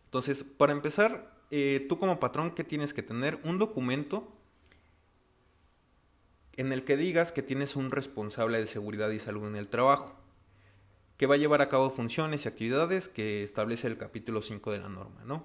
Entonces, 0.04 0.45
para 0.45 0.73
empezar, 0.73 1.38
eh, 1.50 1.87
tú 1.88 1.99
como 1.99 2.21
patrón, 2.21 2.52
¿qué 2.52 2.64
tienes 2.64 2.95
que 2.95 3.02
tener? 3.02 3.40
Un 3.45 3.59
documento 3.59 4.33
en 6.57 6.73
el 6.73 6.85
que 6.85 6.97
digas 6.97 7.33
que 7.33 7.43
tienes 7.43 7.76
un 7.76 7.90
responsable 7.90 8.59
de 8.59 8.67
seguridad 8.67 9.11
y 9.11 9.19
salud 9.19 9.47
en 9.47 9.57
el 9.57 9.69
trabajo 9.69 10.17
que 11.19 11.26
va 11.26 11.35
a 11.35 11.38
llevar 11.38 11.61
a 11.62 11.69
cabo 11.69 11.90
funciones 11.90 12.45
y 12.45 12.49
actividades 12.49 13.09
que 13.09 13.43
establece 13.43 13.88
el 13.88 13.99
capítulo 13.99 14.40
5 14.40 14.73
de 14.73 14.78
la 14.78 14.88
norma, 14.88 15.25
¿no? 15.25 15.45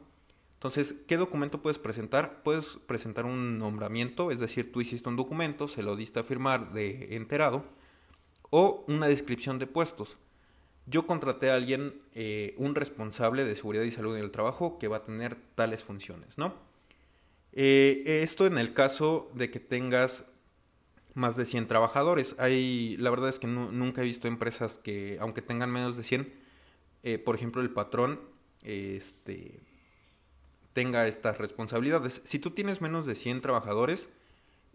Entonces, 0.54 0.96
¿qué 1.08 1.18
documento 1.18 1.62
puedes 1.62 1.80
presentar? 1.80 2.42
Puedes 2.44 2.78
presentar 2.86 3.26
un 3.26 3.58
nombramiento, 3.58 4.32
es 4.32 4.40
decir, 4.40 4.72
tú 4.72 4.80
hiciste 4.80 5.10
un 5.10 5.18
documento, 5.18 5.68
se 5.68 5.84
lo 5.84 5.96
diste 5.96 6.20
a 6.20 6.24
firmar 6.24 6.72
de 6.74 7.16
enterado, 7.16 7.66
o 8.50 8.86
una 8.88 9.08
descripción 9.08 9.60
de 9.60 9.68
puestos. 9.68 10.16
Yo 10.86 11.08
contraté 11.08 11.50
a 11.50 11.56
alguien, 11.56 12.02
eh, 12.14 12.56
un 12.58 12.76
responsable 12.76 13.46
de 13.46 13.56
seguridad 13.56 13.84
y 13.84 13.92
salud 13.92 14.18
en 14.18 14.24
el 14.24 14.32
trabajo, 14.32 14.78
que 14.80 14.90
va 14.90 14.98
a 14.98 15.04
tener 15.06 15.38
tales 15.56 15.84
funciones, 15.84 16.38
¿no? 16.38 16.56
Eh, 17.54 18.22
esto 18.24 18.46
en 18.48 18.58
el 18.58 18.74
caso 18.74 19.32
de 19.34 19.50
que 19.50 19.60
tengas 19.60 20.26
más 21.14 21.38
de 21.38 21.46
100 21.46 21.68
trabajadores. 21.68 22.36
Hay, 22.38 22.98
la 22.98 23.12
verdad 23.12 23.30
es 23.30 23.40
que 23.40 23.48
nunca 23.48 24.02
he 24.02 24.06
visto 24.06 24.28
empresas 24.28 24.78
que, 24.78 25.18
aunque 25.22 25.42
tengan 25.42 25.72
menos 25.72 25.96
de 25.96 26.04
100, 26.04 26.34
eh, 27.04 27.18
por 27.18 27.36
ejemplo, 27.36 27.62
el 27.62 27.70
patrón 27.70 28.20
este, 28.64 29.62
tenga 30.74 31.08
estas 31.08 31.38
responsabilidades. 31.38 32.22
Si 32.26 32.40
tú 32.40 32.52
tienes 32.52 32.82
menos 32.82 33.06
de 33.06 33.16
100 33.16 33.42
trabajadores, 33.42 34.10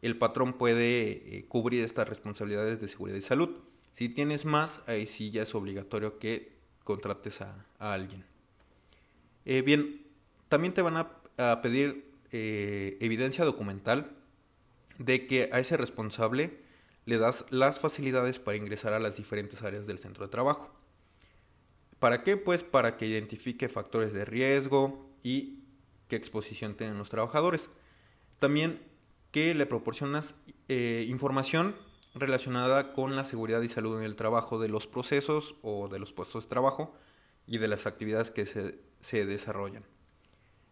el 0.00 0.16
patrón 0.16 0.54
puede 0.54 1.44
cubrir 1.48 1.84
estas 1.84 2.08
responsabilidades 2.08 2.80
de 2.80 2.88
seguridad 2.88 3.18
y 3.18 3.22
salud. 3.22 3.50
Si 3.98 4.08
tienes 4.08 4.44
más, 4.44 4.80
ahí 4.86 5.08
sí 5.08 5.32
ya 5.32 5.42
es 5.42 5.56
obligatorio 5.56 6.20
que 6.20 6.52
contrates 6.84 7.40
a, 7.40 7.66
alguien. 7.80 8.24
Eh, 9.44 9.62
bien, 9.62 10.06
también 10.48 10.72
te 10.72 10.82
van 10.82 10.96
a, 11.36 11.62
pedir 11.62 12.08
evidencia 12.30 13.44
documental 13.44 14.12
de 14.98 15.26
que 15.26 15.50
a 15.52 15.58
ese 15.58 15.76
responsable 15.76 16.60
le 17.06 17.18
das 17.18 17.44
las 17.50 17.80
facilidades 17.80 18.38
para 18.38 18.56
ingresar 18.56 18.92
a 18.92 19.00
las 19.00 19.16
diferentes 19.16 19.62
áreas 19.62 19.88
del 19.88 19.98
centro 19.98 20.24
de 20.24 20.30
trabajo. 20.30 20.72
¿Para 21.98 22.22
qué? 22.22 22.36
Pues 22.36 22.62
para 22.62 22.96
que 22.98 23.06
identifique 23.06 23.68
factores 23.68 24.12
de 24.12 24.24
riesgo 24.24 25.10
y 25.24 25.64
qué 26.06 26.14
exposición 26.14 26.76
tienen 26.76 26.98
los 26.98 27.08
trabajadores. 27.08 27.68
También 28.38 28.80
que 29.32 29.56
le 29.56 29.66
proporcionas 29.66 30.36
eh, 30.68 31.04
información 31.08 31.74
relacionada 32.14 32.92
con 32.92 33.16
la 33.16 33.24
seguridad 33.24 33.62
y 33.62 33.68
salud 33.68 33.98
en 33.98 34.04
el 34.04 34.16
trabajo 34.16 34.58
de 34.58 34.68
los 34.68 34.86
procesos 34.86 35.54
o 35.62 35.88
de 35.88 35.98
los 35.98 36.12
puestos 36.12 36.44
de 36.44 36.50
trabajo 36.50 36.94
y 37.46 37.58
de 37.58 37.68
las 37.68 37.86
actividades 37.86 38.30
que 38.30 38.46
se, 38.46 39.26
desarrollan. 39.26 39.84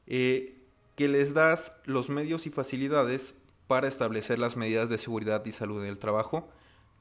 Eh, 0.06 0.62
que 0.94 1.08
les 1.08 1.34
das 1.34 1.72
los 1.84 2.08
medios 2.08 2.46
y 2.46 2.50
facilidades 2.50 3.34
para 3.66 3.88
establecer 3.88 4.38
las 4.38 4.56
medidas 4.56 4.88
de 4.88 4.98
seguridad 4.98 5.44
y 5.44 5.52
salud 5.52 5.82
en 5.82 5.88
el 5.88 5.98
trabajo 5.98 6.48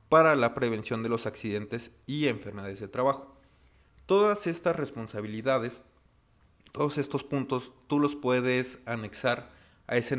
para 0.10 0.36
la 0.36 0.54
prevención 0.54 1.04
de 1.04 1.10
los 1.10 1.25
accidentes 1.25 1.92
y 2.06 2.27
enfermedades 2.27 2.80
de 2.80 2.88
trabajo. 2.88 3.36
Todas 4.06 4.48
estas 4.48 4.75
responsabilidades, 4.75 5.82
todos 6.72 6.98
estos 6.98 7.24
puntos, 7.24 7.72
tú 7.88 8.00
los 8.00 8.15
puedes 8.15 8.80
anexar 8.86 9.51
a 9.88 9.98
ese, 9.98 10.18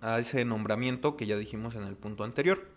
a 0.00 0.18
ese 0.20 0.44
nombramiento 0.44 1.16
que 1.16 1.26
ya 1.26 1.36
dijimos 1.36 1.74
en 1.74 1.84
el 1.84 1.96
punto 1.96 2.24
anterior. 2.24 2.73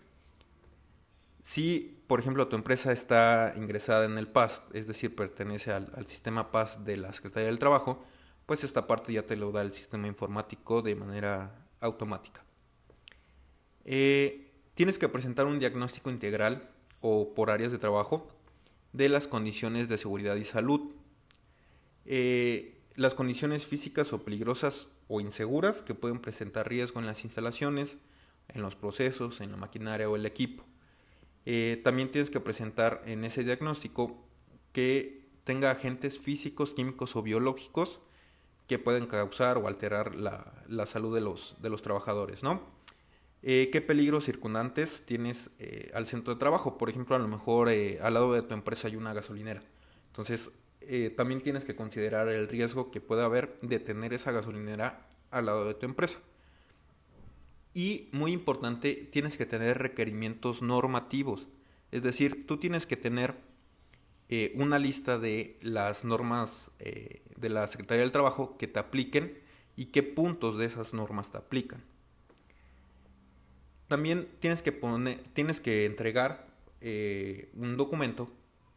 Si, 1.48 1.98
por 2.08 2.20
ejemplo, 2.20 2.46
tu 2.46 2.56
empresa 2.56 2.92
está 2.92 3.54
ingresada 3.56 4.04
en 4.04 4.18
el 4.18 4.28
PAS, 4.28 4.62
es 4.74 4.86
decir, 4.86 5.16
pertenece 5.16 5.72
al, 5.72 6.06
sistema 6.06 6.50
PAS 6.50 6.84
de 6.84 6.98
la 6.98 7.10
Secretaría 7.14 7.48
del 7.48 7.58
Trabajo, 7.58 8.04
pues 8.44 8.64
esta 8.64 8.86
parte 8.86 9.14
ya 9.14 9.22
te 9.22 9.34
lo 9.34 9.50
da 9.50 9.62
el 9.62 9.72
sistema 9.72 10.08
informático 10.08 10.82
de 10.82 10.94
manera 10.94 11.66
automática. 11.80 12.44
Eh, 13.86 14.52
tienes 14.74 14.98
que 14.98 15.08
presentar 15.08 15.46
un 15.46 15.58
diagnóstico 15.58 16.10
integral 16.10 16.68
o 17.00 17.32
por 17.32 17.48
áreas 17.48 17.72
de 17.72 17.78
trabajo 17.78 18.28
de 18.92 19.08
las 19.08 19.26
condiciones 19.26 19.88
de 19.88 19.96
seguridad 19.96 20.36
y 20.36 20.44
salud. 20.44 20.92
Eh, 22.04 22.78
las 22.94 23.14
condiciones 23.14 23.64
físicas 23.64 24.12
o 24.12 24.22
peligrosas 24.22 24.88
o 25.08 25.22
inseguras 25.22 25.80
que 25.80 25.94
pueden 25.94 26.18
presentar 26.18 26.68
riesgo 26.68 27.00
en 27.00 27.06
las 27.06 27.24
instalaciones, 27.24 27.96
en 28.48 28.60
los 28.60 28.76
procesos, 28.76 29.40
en 29.40 29.50
la 29.50 29.56
maquinaria 29.56 30.10
o 30.10 30.14
el 30.14 30.26
equipo. 30.26 30.68
Eh, 31.50 31.80
también 31.82 32.10
tienes 32.10 32.28
que 32.28 32.40
presentar 32.40 33.02
en 33.06 33.24
ese 33.24 33.42
diagnóstico 33.42 34.22
que 34.74 35.30
tenga 35.44 35.70
agentes 35.70 36.18
físicos, 36.18 36.72
químicos 36.72 37.16
o 37.16 37.22
biológicos 37.22 38.00
que 38.66 38.78
pueden 38.78 39.06
causar 39.06 39.56
o 39.56 39.66
alterar 39.66 40.14
la, 40.14 40.84
salud 40.84 41.14
de 41.14 41.22
los, 41.22 41.82
trabajadores, 41.82 42.42
¿no? 42.42 42.60
Eh, 43.42 43.70
qué 43.72 43.80
peligros 43.80 44.26
circundantes 44.26 45.02
tienes 45.06 45.48
eh, 45.58 45.90
al 45.94 46.06
centro 46.06 46.34
de 46.34 46.38
trabajo. 46.38 46.76
Por 46.76 46.90
ejemplo, 46.90 47.16
a 47.16 47.18
lo 47.18 47.28
mejor 47.28 47.70
al 47.70 48.12
lado 48.12 48.34
de 48.34 48.42
tu 48.42 48.52
empresa 48.52 48.88
hay 48.88 48.96
una 48.96 49.14
gasolinera. 49.14 49.62
Entonces, 50.08 50.50
también 51.16 51.40
tienes 51.40 51.64
que 51.64 51.74
considerar 51.74 52.28
el 52.28 52.46
riesgo 52.46 52.90
que 52.90 53.00
puede 53.00 53.24
haber 53.24 53.58
de 53.62 53.78
tener 53.78 54.12
esa 54.12 54.32
gasolinera 54.32 55.06
al 55.30 55.46
lado 55.46 55.64
de 55.66 55.72
tu 55.72 55.86
empresa. 55.86 56.18
Y 57.78 58.08
muy 58.10 58.32
importante, 58.32 59.08
tienes 59.12 59.36
que 59.36 59.46
tener 59.46 59.78
requerimientos 59.78 60.62
normativos. 60.62 61.46
Es 61.92 62.02
decir, 62.02 62.44
tú 62.44 62.56
tienes 62.56 62.86
que 62.86 62.96
tener 62.96 63.36
una 64.56 64.80
lista 64.80 65.16
de 65.16 65.60
las 65.62 66.04
normas 66.04 66.72
de 66.80 67.48
la 67.48 67.68
Secretaría 67.68 68.02
del 68.02 68.10
Trabajo 68.10 68.58
que 68.58 68.66
te 68.66 68.80
apliquen 68.80 69.38
y 69.76 69.86
qué 69.92 70.02
puntos 70.02 70.58
de 70.58 70.64
esas 70.64 70.92
normas 70.92 71.30
te 71.30 71.38
aplican. 71.38 71.84
También 73.86 74.26
tienes 74.40 74.60
que, 74.60 74.72
poner, 74.72 75.22
tienes 75.32 75.60
que 75.60 75.84
entregar 75.86 76.48
eh, 76.80 77.48
un 77.54 77.76
documento 77.76 78.28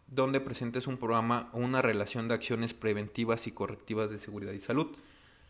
donde 0.06 0.42
presentes 0.42 0.86
un 0.86 0.98
programa 0.98 1.50
o 1.54 1.58
una 1.58 1.82
relación 1.82 2.28
de 2.28 2.36
acciones 2.36 2.76
preventivas 2.76 3.48
y 3.48 3.52
correctivas 3.52 4.12
de 4.12 4.20
seguridad 4.20 4.54
y 4.54 4.60
salud, 4.60 4.96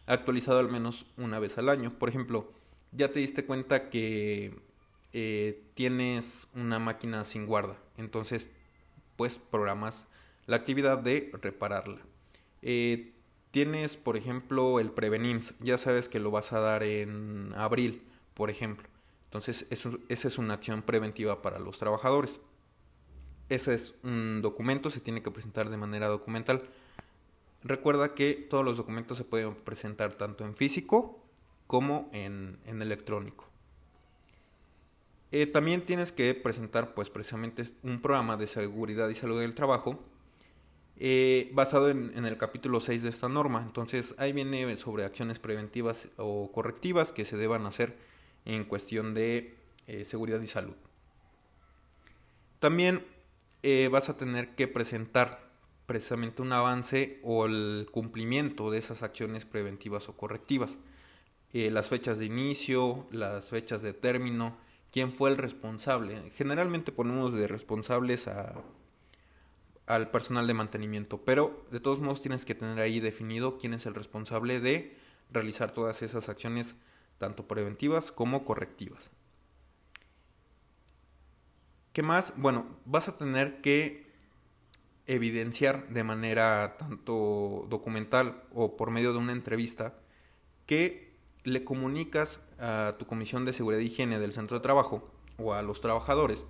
actualizado 0.05 0.59
al 0.59 0.69
menos 0.69 1.05
una 1.17 1.37
vez 1.37 1.57
al 1.57 1.67
año. 1.67 1.91
Por 1.99 2.07
ejemplo, 2.07 2.60
ya 2.91 3.11
te 3.11 3.19
diste 3.19 3.45
cuenta 3.45 3.89
que 3.89 4.55
eh, 5.13 5.63
tienes 5.73 6.47
una 6.55 6.79
máquina 6.79 7.25
sin 7.25 7.45
guarda, 7.45 7.77
entonces 7.97 8.49
pues 9.15 9.35
programas 9.35 10.05
la 10.47 10.55
actividad 10.55 10.97
de 10.97 11.31
repararla. 11.41 12.01
Eh, 12.61 13.13
tienes, 13.51 13.97
por 13.97 14.17
ejemplo, 14.17 14.79
el 14.79 14.91
Prevenims, 14.91 15.53
ya 15.59 15.77
sabes 15.77 16.09
que 16.09 16.19
lo 16.19 16.31
vas 16.31 16.53
a 16.53 16.59
dar 16.59 16.83
en 16.83 17.53
abril, 17.55 18.01
por 18.33 18.49
ejemplo. 18.49 18.87
Entonces, 19.25 19.65
esa 19.69 20.27
es 20.27 20.37
una 20.37 20.55
acción 20.55 20.81
preventiva 20.81 21.41
para 21.41 21.59
los 21.59 21.77
trabajadores. 21.77 22.39
Ese 23.47 23.75
es 23.75 23.93
un 24.03 24.41
documento, 24.41 24.89
se 24.89 24.99
tiene 24.99 25.21
que 25.21 25.31
presentar 25.31 25.69
de 25.69 25.77
manera 25.77 26.07
documental. 26.07 26.63
Recuerda 27.63 28.13
que 28.13 28.33
todos 28.33 28.65
los 28.65 28.77
documentos 28.77 29.17
se 29.17 29.23
pueden 29.23 29.55
presentar 29.55 30.15
tanto 30.15 30.45
en 30.45 30.55
físico 30.55 31.21
como 31.71 32.09
en, 32.11 32.59
electrónico. 32.65 33.45
Eh, 35.31 35.45
también 35.45 35.85
tienes 35.85 36.11
que 36.11 36.33
presentar 36.33 36.93
pues 36.93 37.09
precisamente 37.09 37.63
un 37.81 38.01
programa 38.01 38.35
de 38.35 38.47
seguridad 38.47 39.07
y 39.07 39.15
salud 39.15 39.39
del 39.39 39.55
trabajo 39.55 40.03
eh, 40.97 41.49
basado 41.53 41.89
en, 41.89 42.11
en, 42.17 42.25
el 42.25 42.37
capítulo 42.37 42.81
6 42.81 43.03
de 43.03 43.09
esta 43.09 43.29
norma. 43.29 43.63
Entonces 43.65 44.13
ahí 44.17 44.33
viene 44.33 44.75
sobre 44.75 45.05
acciones 45.05 45.39
preventivas 45.39 46.09
o 46.17 46.51
correctivas 46.51 47.13
que 47.13 47.23
se 47.23 47.37
deban 47.37 47.65
hacer 47.65 47.95
en 48.43 48.65
cuestión 48.65 49.13
de 49.13 49.55
eh, 49.87 50.03
seguridad 50.03 50.41
y 50.41 50.47
salud. 50.47 50.75
También 52.59 53.05
vas 53.91 54.09
a 54.09 54.17
tener 54.17 54.55
que 54.55 54.67
presentar 54.67 55.49
precisamente 55.85 56.41
un 56.41 56.51
avance 56.51 57.21
o 57.23 57.45
el 57.45 57.87
cumplimiento 57.91 58.71
de 58.71 58.79
esas 58.79 59.03
acciones 59.03 59.45
preventivas 59.45 60.09
o 60.09 60.17
correctivas. 60.17 60.77
Eh, 61.53 61.69
las 61.69 61.89
fechas 61.89 62.17
de 62.17 62.25
inicio, 62.25 63.07
las 63.11 63.49
fechas 63.49 63.81
de 63.81 63.93
término, 63.93 64.55
quién 64.91 65.11
fue 65.11 65.29
el 65.29 65.37
responsable. 65.37 66.31
Generalmente 66.35 66.91
ponemos 66.91 67.33
de 67.33 67.47
responsables 67.47 68.27
a, 68.27 68.53
al 69.85 70.09
personal 70.11 70.47
de 70.47 70.53
mantenimiento, 70.53 71.21
pero 71.25 71.65
de 71.71 71.79
todos 71.79 71.99
modos 71.99 72.21
tienes 72.21 72.45
que 72.45 72.55
tener 72.55 72.79
ahí 72.79 72.99
definido 72.99 73.57
quién 73.57 73.73
es 73.73 73.85
el 73.85 73.95
responsable 73.95 74.59
de 74.59 74.95
realizar 75.31 75.71
todas 75.71 76.01
esas 76.01 76.29
acciones 76.29 76.75
tanto 77.17 77.47
preventivas 77.47 78.11
como 78.11 78.45
correctivas. 78.45 79.09
¿Qué 81.93 82.03
más? 82.03 82.33
Bueno, 82.37 82.65
vas 82.85 83.09
a 83.09 83.17
tener 83.17 83.61
que 83.61 84.09
evidenciar 85.07 85.89
de 85.89 86.03
manera 86.05 86.77
tanto 86.77 87.65
documental 87.69 88.43
o 88.53 88.77
por 88.77 88.91
medio 88.91 89.11
de 89.11 89.19
una 89.19 89.33
entrevista 89.33 89.93
que 90.65 91.10
le 91.43 91.63
comunicas 91.63 92.39
a 92.59 92.95
tu 92.99 93.05
comisión 93.05 93.45
de 93.45 93.53
seguridad 93.53 93.81
e 93.81 93.85
higiene 93.85 94.19
del 94.19 94.33
centro 94.33 94.57
de 94.57 94.63
trabajo 94.63 95.09
o 95.37 95.53
a 95.53 95.61
los 95.61 95.81
trabajadores 95.81 96.45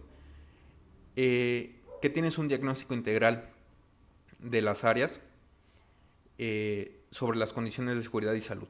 eh, 1.15 1.75
que 2.01 2.09
tienes 2.09 2.37
un 2.37 2.47
diagnóstico 2.47 2.93
integral 2.93 3.49
de 4.39 4.61
las 4.61 4.83
áreas 4.83 5.19
eh, 6.37 6.99
sobre 7.11 7.37
las 7.37 7.53
condiciones 7.53 7.97
de 7.97 8.03
seguridad 8.03 8.33
y 8.33 8.41
salud. 8.41 8.67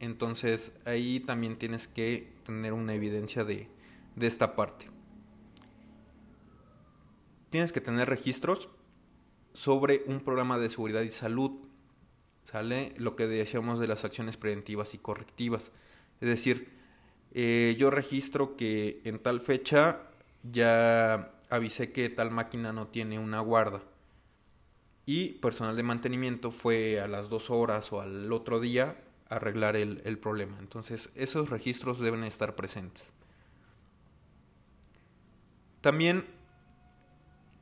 Entonces 0.00 0.72
ahí 0.84 1.20
también 1.20 1.56
tienes 1.56 1.86
que 1.86 2.32
tener 2.44 2.72
una 2.72 2.94
evidencia 2.94 3.44
de, 3.44 3.68
esta 4.20 4.56
parte. 4.56 4.86
Tienes 7.50 7.72
que 7.72 7.80
tener 7.80 8.08
registros 8.08 8.68
sobre 9.52 10.02
un 10.06 10.20
programa 10.20 10.58
de 10.58 10.68
seguridad 10.68 11.02
y 11.02 11.10
salud. 11.10 11.65
Sale 12.46 12.94
lo 12.96 13.16
que 13.16 13.26
decíamos 13.26 13.80
de 13.80 13.88
las 13.88 14.04
acciones 14.04 14.36
preventivas 14.36 14.94
y 14.94 14.98
correctivas. 14.98 15.72
Es 16.20 16.28
decir, 16.28 16.68
eh, 17.32 17.74
yo 17.76 17.90
registro 17.90 18.56
que 18.56 19.00
en 19.02 19.18
tal 19.18 19.40
fecha 19.40 20.02
ya 20.44 21.32
avisé 21.50 21.90
que 21.90 22.08
tal 22.08 22.30
máquina 22.30 22.72
no 22.72 22.86
tiene 22.86 23.18
una 23.18 23.40
guarda. 23.40 23.82
Y 25.06 25.30
personal 25.40 25.74
de 25.74 25.82
mantenimiento 25.82 26.52
fue 26.52 27.00
a 27.00 27.08
las 27.08 27.28
dos 27.28 27.50
horas 27.50 27.92
o 27.92 28.00
al 28.00 28.32
otro 28.32 28.60
día 28.60 28.96
arreglar 29.28 29.74
el, 29.74 30.18
problema. 30.18 30.56
Entonces, 30.60 31.10
esos 31.16 31.50
registros 31.50 31.98
deben 31.98 32.22
estar 32.22 32.54
presentes. 32.54 33.12
También 35.80 36.26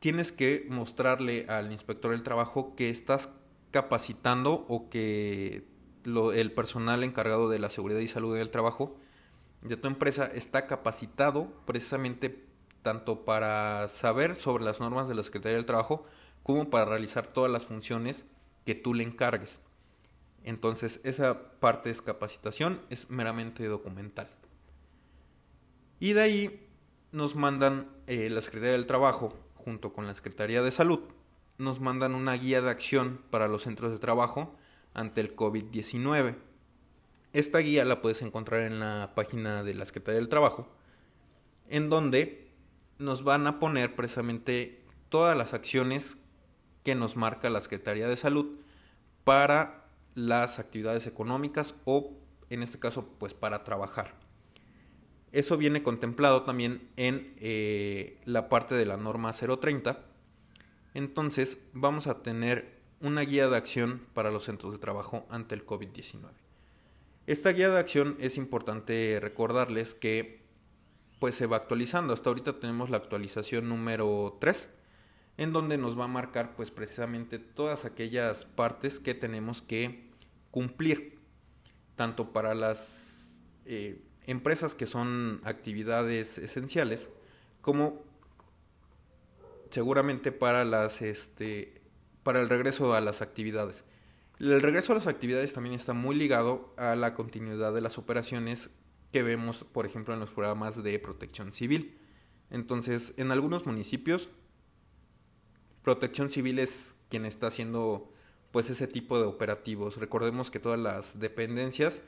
tienes 0.01 0.31
que 0.31 0.67
mostrarle 0.69 1.47
al 1.49 1.73
inspector 1.73 2.11
del 2.11 2.23
trabajo 2.23 2.77
que 2.77 2.91
estás 2.91 3.31
capacitando 3.75 4.67
o 4.69 4.89
que 4.89 5.67
el 6.05 6.53
personal 6.53 7.03
encargado 7.03 7.49
de 7.49 7.59
la 7.59 7.71
seguridad 7.71 7.99
y 7.99 8.07
salud 8.07 8.37
del 8.37 8.53
trabajo 8.53 8.97
de 9.63 9.77
tu 9.77 9.89
empresa 9.89 10.27
está 10.33 10.69
capacitado 10.69 11.49
precisamente 11.67 12.47
tanto 12.83 13.25
para 13.25 13.89
saber 13.89 14.41
sobre 14.41 14.63
las 14.63 14.79
normas 14.79 15.09
de 15.09 15.17
la 15.17 15.25
Secretaría 15.25 15.57
del 15.57 15.67
Trabajo 15.67 16.07
como 16.45 16.71
para 16.71 16.85
realizar 16.85 17.27
todas 17.27 17.51
las 17.51 17.67
funciones 17.67 18.25
que 18.65 18.77
tú 18.77 18.95
le 18.95 19.03
encargues. 19.03 19.59
Entonces, 20.45 21.01
esa 21.03 21.59
parte 21.59 21.93
de 21.93 21.99
capacitación, 21.99 22.81
es 22.91 23.11
meramente 23.11 23.67
documental. 23.67 24.29
Y 25.99 26.13
de 26.13 26.23
ahí 26.23 26.69
nos 27.11 27.35
mandan 27.35 27.89
eh, 28.07 28.31
la 28.31 28.41
Secretaría 28.41 28.75
del 28.75 28.87
Trabajo, 28.87 29.35
junto 29.57 29.93
con 29.93 30.07
la 30.07 30.15
Secretaría 30.15 30.63
de 30.63 30.71
Salud, 30.71 31.01
nos 31.59 31.81
mandan 31.81 32.15
una 32.15 32.35
guía 32.35 32.61
de 32.63 32.71
acción 32.71 33.21
para 33.31 33.49
los 33.49 33.63
centros 33.63 33.93
de 33.93 33.99
trabajo 33.99 34.55
ante 34.93 35.21
el 35.21 35.37
COVID-19. 35.37 36.37
Esta 37.33 37.59
guía 37.59 37.85
la 37.85 38.01
puedes 38.01 38.23
encontrar 38.23 38.63
en 38.63 38.81
la 38.81 39.13
página 39.15 39.63
de 39.63 39.75
la 39.75 39.85
Secretaría 39.85 40.21
del 40.21 40.29
Trabajo, 40.29 40.69
en 41.69 41.91
donde 41.91 42.53
nos 42.99 43.25
van 43.25 43.47
a 43.47 43.59
poner 43.59 43.97
precisamente 43.97 44.85
todas 45.09 45.37
las 45.37 45.53
acciones 45.53 46.17
que 46.85 46.95
nos 46.95 47.17
marca 47.17 47.51
la 47.51 47.61
Secretaría 47.61 48.09
de 48.09 48.17
Salud 48.17 48.59
para 49.25 49.87
las 50.15 50.59
actividades 50.59 51.07
económicas 51.07 51.75
o 51.85 52.13
en 52.51 52.63
este 52.63 52.79
caso 52.79 53.09
pues 53.19 53.35
para 53.35 53.65
trabajar. 53.65 54.15
Eso 55.33 55.57
viene 55.57 55.83
contemplado 55.83 56.45
también 56.45 56.89
en 56.97 57.35
eh, 57.39 58.21
la 58.25 58.49
parte 58.49 58.77
de 58.77 58.87
la 58.87 58.97
norma 58.97 59.33
030. 59.33 60.14
Entonces 60.95 61.59
vamos 61.73 62.07
a 62.07 62.23
tener 62.23 62.81
una 63.01 63.23
guía 63.23 63.49
de 63.49 63.57
acción 63.57 64.07
para 64.15 64.31
los 64.31 64.45
centros 64.45 64.73
de 64.73 64.79
trabajo 64.79 65.27
ante 65.29 65.55
el 65.55 65.67
COVID-19. 65.67 66.31
Esta 67.27 67.51
guía 67.51 67.71
de 67.71 67.79
acción 67.79 68.17
es 68.21 68.37
importante 68.37 69.19
recordarles 69.21 69.95
que 69.95 70.45
pues 71.19 71.35
se 71.35 71.47
va 71.47 71.57
actualizando. 71.57 72.15
Hasta 72.15 72.31
ahorita 72.31 72.61
tenemos 72.61 72.91
la 72.91 72.99
actualización 72.99 73.69
número 73.69 74.37
3 74.41 74.71
en 75.37 75.53
donde 75.53 75.79
nos 75.79 75.99
va 75.99 76.05
a 76.05 76.09
marcar 76.09 76.55
pues 76.55 76.71
precisamente 76.71 77.39
todas 77.39 77.85
aquellas 77.85 78.45
partes 78.45 79.01
que 79.01 79.15
tenemos 79.15 79.63
que 79.63 80.11
cumplir 80.51 81.19
tanto 81.97 82.33
para 82.33 82.55
las 82.55 83.29
eh, 83.65 84.01
empresas 84.27 84.75
que 84.75 84.87
son 84.87 85.41
actividades 85.45 86.39
esenciales 86.39 87.11
como 87.61 88.03
seguramente 89.75 90.31
para 90.31 90.65
las 90.65 91.03
este 91.03 91.83
para 92.23 92.41
el 92.41 92.49
regreso 92.49 92.95
a 92.95 93.01
las 93.01 93.21
actividades. 93.21 93.85
El 94.39 94.63
regreso 94.63 94.93
a 94.93 94.95
las 94.95 95.09
actividades 95.09 95.53
también 95.53 95.75
está 95.75 95.95
muy 95.95 96.15
ligado 96.15 96.73
a 96.77 96.95
la 96.95 97.13
continuidad 97.13 97.75
de 97.75 97.81
las 97.81 97.99
operaciones 97.99 98.71
que 99.13 99.25
vemos, 99.25 99.65
por 99.73 99.85
ejemplo, 99.85 100.15
en 100.15 100.21
los 100.21 100.31
programas 100.31 100.81
de 100.83 100.99
protección 101.01 101.53
civil. 101.53 101.99
Entonces, 102.51 103.15
en 103.17 103.33
algunos 103.33 103.67
municipios, 103.67 104.29
protección 105.83 106.31
civil 106.31 106.61
es 106.61 106.95
quien 107.11 107.27
está 107.27 107.49
haciendo 107.49 108.13
pues 108.53 108.71
ese 108.71 108.87
tipo 108.87 109.19
de 109.19 109.25
operativos. 109.25 109.97
Recordemos 109.97 110.53
que 110.53 110.61
todas 110.61 110.79
las 110.79 111.19
dependencias, 111.19 112.01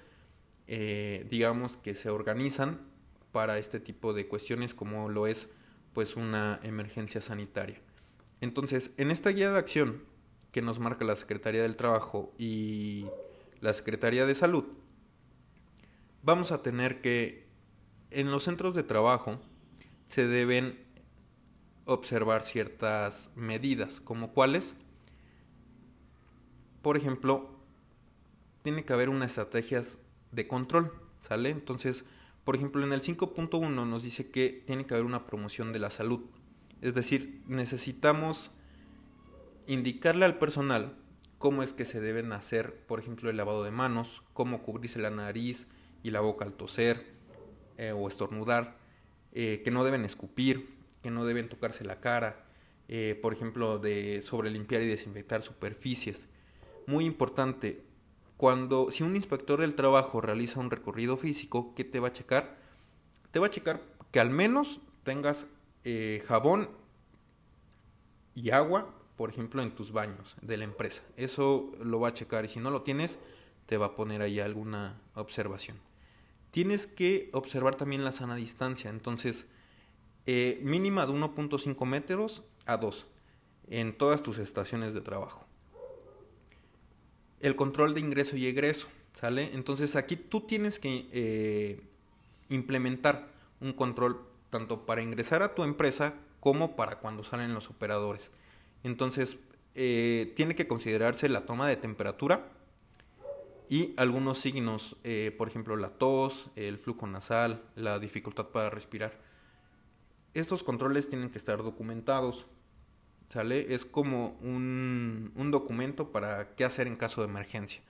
eh, 0.69 1.27
digamos 1.31 1.77
que 1.77 1.97
se 1.97 2.11
organizan 2.11 2.81
para 3.33 3.59
este 3.59 3.81
tipo 3.81 4.13
de 4.13 4.29
cuestiones 4.29 4.73
como 4.73 5.09
lo 5.09 5.27
es 5.27 5.49
pues 5.97 6.15
una 6.15 6.61
emergencia 6.63 7.23
sanitaria. 7.23 7.81
Entonces, 8.43 8.91
en 8.99 9.11
esta 9.11 9.31
guía 9.31 9.51
de 9.51 9.59
acción 9.59 10.03
que 10.53 10.61
nos 10.61 10.79
marca 10.79 11.07
la 11.07 11.17
Secretaría 11.17 11.63
del 11.63 11.79
Trabajo 11.79 12.35
y 12.37 13.07
la 13.63 13.73
Secretaría 13.73 14.27
de 14.27 14.35
Salud, 14.35 14.65
vamos 16.23 16.53
a 16.53 16.61
tener 16.61 17.01
que 17.01 17.47
en 18.11 18.31
los 18.31 18.45
centros 18.45 18.75
de 18.75 18.83
trabajo 18.83 19.41
se 20.07 20.29
deben 20.29 20.85
observar 21.87 22.43
ciertas 22.43 23.31
medidas, 23.35 24.03
como 24.03 24.35
cuáles, 24.35 24.77
por 26.83 26.99
ejemplo, 26.99 27.59
tiene 28.61 28.85
que 28.85 28.93
haber 28.93 29.09
una 29.09 29.25
estrategia 29.25 29.83
de 30.31 30.47
control, 30.47 30.93
¿sale? 31.27 31.49
Entonces, 31.49 32.05
por 32.47 32.55
ejemplo, 32.55 32.85
en 32.85 32.93
el 32.93 33.03
5.1 33.03 33.87
nos 33.89 34.05
dice 34.05 34.31
que 34.31 34.63
tiene 34.67 34.87
que 34.87 34.95
haber 34.95 35.05
una 35.05 35.27
promoción 35.27 35.73
de 35.73 35.81
la 35.81 35.91
salud. 35.91 36.21
Es 36.81 36.95
decir, 36.95 37.43
necesitamos 37.49 38.53
indicarle 39.67 40.25
al 40.25 40.39
personal 40.39 40.97
cómo 41.39 41.65
es 41.65 41.73
que 41.73 41.85
se 41.85 42.01
deben 42.01 42.33
hacer, 42.33 42.87
por 42.87 43.01
ejemplo, 43.01 43.31
el 43.31 43.37
lavado 43.37 43.65
de 43.65 43.73
manos, 43.73 44.23
cómo 44.33 44.63
cubrirse 44.63 45.01
la 45.01 45.11
nariz 45.11 45.67
y 46.05 46.13
la 46.13 46.21
boca 46.21 46.45
al 46.45 46.53
toser 46.53 47.07
eh, 47.79 47.91
o 47.91 48.07
estornudar, 48.07 48.79
eh, 49.33 49.63
que 49.65 49.73
no 49.73 49.83
deben 49.83 50.05
escupir, 50.05 50.71
que 51.03 51.11
no 51.11 51.27
deben 51.27 51.49
tocarse 51.49 51.85
la 51.85 51.99
cara, 51.99 52.47
eh, 52.87 53.19
por 53.21 53.33
ejemplo, 53.33 53.81
de 53.81 54.23
sobre 54.23 54.51
limpiar 54.51 54.83
y 54.83 54.87
desinfectar 54.87 55.43
superficies 55.43 56.29
muy 56.87 57.05
importante, 57.05 57.83
cuando 58.37 58.91
si 58.91 59.03
un 59.03 59.17
inspector 59.17 59.61
del 59.61 59.75
trabajo 59.75 60.21
realiza 60.21 60.61
un 60.61 60.71
recorrido 60.71 61.17
físico, 61.17 61.75
¿qué 61.75 61.85
te 61.85 62.01
va 62.01 62.09
a 62.09 62.13
checar? 62.13 62.59
Te 63.31 63.39
va 63.39 63.47
a 63.47 63.51
checar 63.51 63.83
que 64.11 64.21
al 64.21 64.31
menos 64.31 64.81
tengas 65.05 65.47
eh, 65.85 66.23
jabón 66.27 66.69
y 68.35 68.51
agua, 68.51 68.95
por 69.17 69.31
ejemplo, 69.31 69.63
en 69.63 69.71
tus 69.71 69.93
baños 69.93 70.37
de 70.43 70.59
la 70.59 70.65
empresa. 70.65 71.03
Eso 71.17 71.73
lo 71.83 72.01
va 72.01 72.09
a 72.09 72.15
checar 72.15 72.45
y 72.45 72.49
si 72.49 72.61
no 72.61 72.71
lo 72.71 72.83
tienes, 72.83 73.19
te 73.65 73.79
va 73.79 73.87
a 73.87 73.95
poner 73.95 74.21
ahí 74.21 74.39
alguna 74.39 75.01
observación. 75.15 75.79
Tienes 76.51 76.87
que 76.87 77.31
observar 77.33 77.75
también 77.75 78.05
la 78.05 78.13
sana 78.13 78.37
distancia, 78.37 78.91
entonces 78.91 79.47
eh, 80.27 80.61
mínima 80.63 81.07
de 81.07 81.13
1.5 81.13 81.87
metros 81.87 82.43
a 82.67 82.77
2 82.77 83.07
en 83.69 83.97
todas 83.97 84.23
tus 84.23 84.39
estaciones 84.39 84.93
de 84.95 85.01
trabajo 85.01 85.46
el 87.41 87.57
control 87.57 87.95
de 87.95 88.01
ingreso 88.01 88.37
y 88.37 88.47
egreso, 88.47 88.89
¿sale? 89.21 89.51
Entonces 89.55 89.97
aquí 89.97 90.17
tú 90.17 90.43
tienes 90.43 90.79
que 90.79 91.07
eh, 91.13 91.81
implementar 92.49 93.29
un 93.61 93.73
control 93.73 94.21
tanto 94.51 94.87
para 94.87 95.03
ingresar 95.03 95.43
a 95.43 95.55
tu 95.55 95.65
empresa 95.65 96.15
como 96.41 96.77
para 96.77 97.01
cuando 97.01 97.25
salen 97.25 97.55
los 97.55 97.71
operadores. 97.71 98.31
Entonces 98.85 99.37
eh, 99.75 100.33
tiene 100.37 100.55
que 100.55 100.67
considerarse 100.67 101.29
la 101.29 101.45
toma 101.45 101.69
de 101.69 101.77
temperatura 101.77 102.49
y 103.69 103.95
algunos 103.97 104.39
signos, 104.39 104.97
eh, 105.03 105.35
por 105.37 105.49
ejemplo 105.49 105.77
la 105.77 105.91
tos, 105.91 106.51
el 106.55 106.79
flujo 106.79 107.07
nasal, 107.07 107.63
la 107.75 107.99
dificultad 107.99 108.47
para 108.47 108.71
respirar. 108.71 109.19
Estos 110.35 110.63
controles 110.63 111.09
tienen 111.09 111.31
que 111.31 111.39
estar 111.39 111.63
documentados 111.63 112.47
¿sale? 113.29 113.75
Es 113.75 113.85
como 113.85 114.37
un, 114.41 115.33
un 115.35 115.51
documento 115.51 116.13
para 116.13 116.55
qué 116.55 116.65
hacer 116.65 116.87
en 116.87 116.97
caso 116.97 117.21
de 117.21 117.29
emergencia. 117.29 117.81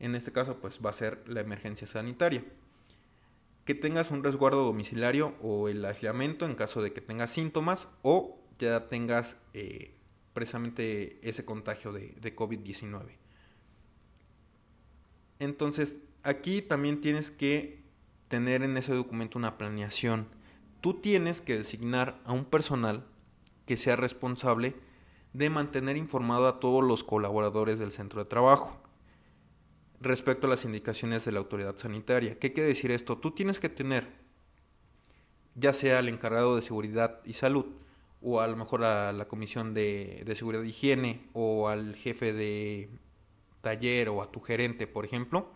En 0.00 0.14
este 0.14 0.32
caso, 0.32 0.58
pues 0.60 0.78
va 0.84 0.90
a 0.90 0.94
ser 0.94 1.22
la 1.26 1.40
emergencia 1.40 1.86
sanitaria. 1.86 2.44
Que 3.64 3.74
tengas 3.74 4.10
un 4.10 4.24
resguardo 4.24 4.64
domiciliario 4.64 5.34
o 5.42 5.68
el 5.68 5.84
aislamiento 5.84 6.46
en 6.46 6.54
caso 6.54 6.82
de 6.82 6.92
que 6.92 7.00
tengas 7.00 7.30
síntomas 7.30 7.88
o 8.02 8.38
ya 8.58 8.86
tengas 8.86 9.36
eh, 9.54 9.94
precisamente 10.32 11.18
ese 11.22 11.44
contagio 11.44 11.92
de, 11.92 12.14
de 12.20 12.34
COVID-19. 12.34 13.02
Entonces, 15.38 15.96
aquí 16.22 16.62
también 16.62 17.00
tienes 17.00 17.30
que 17.30 17.82
tener 18.28 18.62
en 18.62 18.76
ese 18.76 18.94
documento 18.94 19.38
una 19.38 19.58
planeación. 19.58 20.28
Tú 20.80 20.94
tienes 20.94 21.40
que 21.40 21.58
designar 21.58 22.20
a 22.24 22.32
un 22.32 22.44
personal 22.44 23.04
que 23.68 23.76
sea 23.76 23.96
responsable 23.96 24.74
de 25.34 25.50
mantener 25.50 25.98
informado 25.98 26.48
a 26.48 26.58
todos 26.58 26.82
los 26.82 27.04
colaboradores 27.04 27.78
del 27.78 27.92
centro 27.92 28.24
de 28.24 28.30
trabajo 28.30 28.80
respecto 30.00 30.46
a 30.46 30.50
las 30.50 30.64
indicaciones 30.64 31.26
de 31.26 31.32
la 31.32 31.40
autoridad 31.40 31.76
sanitaria. 31.76 32.38
¿Qué 32.38 32.54
quiere 32.54 32.70
decir 32.70 32.90
esto? 32.90 33.18
Tú 33.18 33.32
tienes 33.32 33.58
que 33.58 33.68
tener, 33.68 34.08
ya 35.54 35.74
sea 35.74 35.98
al 35.98 36.08
encargado 36.08 36.56
de 36.56 36.62
seguridad 36.62 37.20
y 37.26 37.34
salud, 37.34 37.66
o 38.22 38.40
a 38.40 38.46
lo 38.46 38.56
mejor 38.56 38.84
a 38.84 39.12
la 39.12 39.28
comisión 39.28 39.74
de, 39.74 40.24
seguridad 40.34 40.62
y 40.62 40.70
higiene, 40.70 41.28
o 41.34 41.68
al 41.68 41.94
jefe 41.94 42.32
de 42.32 42.88
taller, 43.60 44.08
o 44.08 44.22
a 44.22 44.32
tu 44.32 44.40
gerente, 44.40 44.86
por 44.86 45.04
ejemplo, 45.04 45.52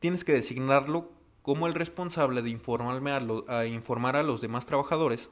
tienes 0.00 0.22
que 0.22 0.34
designarlo 0.34 1.12
como 1.40 1.66
el 1.66 1.72
responsable 1.72 2.42
de 2.42 2.50
informarme 2.50 3.10
a, 3.10 3.22
a 3.48 3.64
informar 3.64 4.16
a 4.16 4.22
los 4.22 4.42
demás 4.42 4.66
trabajadores 4.66 5.30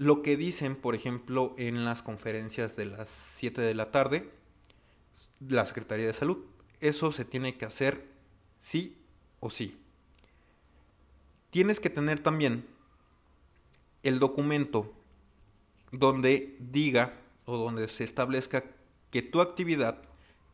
lo 0.00 0.22
que 0.22 0.38
dicen, 0.38 0.76
por 0.76 0.94
ejemplo, 0.94 1.54
en 1.58 1.84
las 1.84 2.02
conferencias 2.02 2.74
de 2.74 2.86
las 2.86 3.10
7 3.34 3.60
de 3.60 3.74
la 3.74 3.90
tarde, 3.90 4.30
la 5.46 5.66
Secretaría 5.66 6.06
de 6.06 6.14
Salud. 6.14 6.38
Eso 6.80 7.12
se 7.12 7.26
tiene 7.26 7.58
que 7.58 7.66
hacer 7.66 8.08
sí 8.60 8.96
o 9.40 9.50
sí. 9.50 9.78
Tienes 11.50 11.80
que 11.80 11.90
tener 11.90 12.20
también 12.20 12.66
el 14.02 14.20
documento 14.20 14.90
donde 15.92 16.56
diga 16.60 17.12
o 17.44 17.58
donde 17.58 17.86
se 17.88 18.04
establezca 18.04 18.64
que 19.10 19.20
tu 19.20 19.42
actividad, 19.42 20.00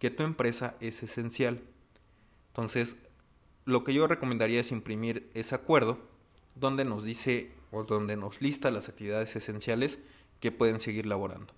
que 0.00 0.10
tu 0.10 0.24
empresa 0.24 0.74
es 0.80 1.04
esencial. 1.04 1.62
Entonces, 2.48 2.96
lo 3.64 3.84
que 3.84 3.94
yo 3.94 4.08
recomendaría 4.08 4.62
es 4.62 4.72
imprimir 4.72 5.30
ese 5.34 5.54
acuerdo 5.54 6.00
donde 6.56 6.84
nos 6.84 7.04
dice 7.04 7.52
donde 7.84 8.16
nos 8.16 8.40
lista 8.40 8.70
las 8.70 8.88
actividades 8.88 9.34
esenciales 9.36 9.98
que 10.40 10.52
pueden 10.52 10.80
seguir 10.80 11.06
laborando. 11.06 11.52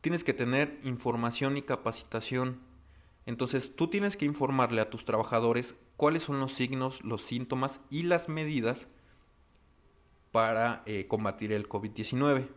Tienes 0.00 0.24
que 0.24 0.34
tener 0.34 0.78
información 0.84 1.56
y 1.56 1.62
capacitación. 1.62 2.60
Entonces 3.26 3.74
tú 3.74 3.88
tienes 3.88 4.16
que 4.16 4.24
informarle 4.24 4.80
a 4.80 4.90
tus 4.90 5.04
trabajadores 5.04 5.74
cuáles 5.96 6.22
son 6.22 6.38
los 6.38 6.52
signos, 6.52 7.02
los 7.02 7.22
síntomas 7.22 7.80
y 7.90 8.02
las 8.02 8.28
medidas 8.28 8.86
para 10.32 10.82
eh, 10.86 11.06
combatir 11.08 11.52
el 11.52 11.68
COVID-19. 11.68 12.48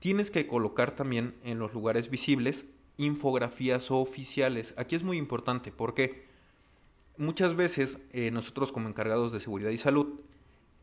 Tienes 0.00 0.30
que 0.30 0.46
colocar 0.46 0.96
también 0.96 1.36
en 1.44 1.58
los 1.58 1.72
lugares 1.72 2.10
visibles 2.10 2.64
infografías 2.96 3.90
oficiales. 3.90 4.74
Aquí 4.76 4.96
es 4.96 5.02
muy 5.02 5.16
importante 5.16 5.72
porque 5.72 6.26
muchas 7.16 7.54
veces 7.54 7.98
eh, 8.12 8.30
nosotros 8.30 8.72
como 8.72 8.88
encargados 8.88 9.32
de 9.32 9.40
seguridad 9.40 9.70
y 9.70 9.78
salud 9.78 10.20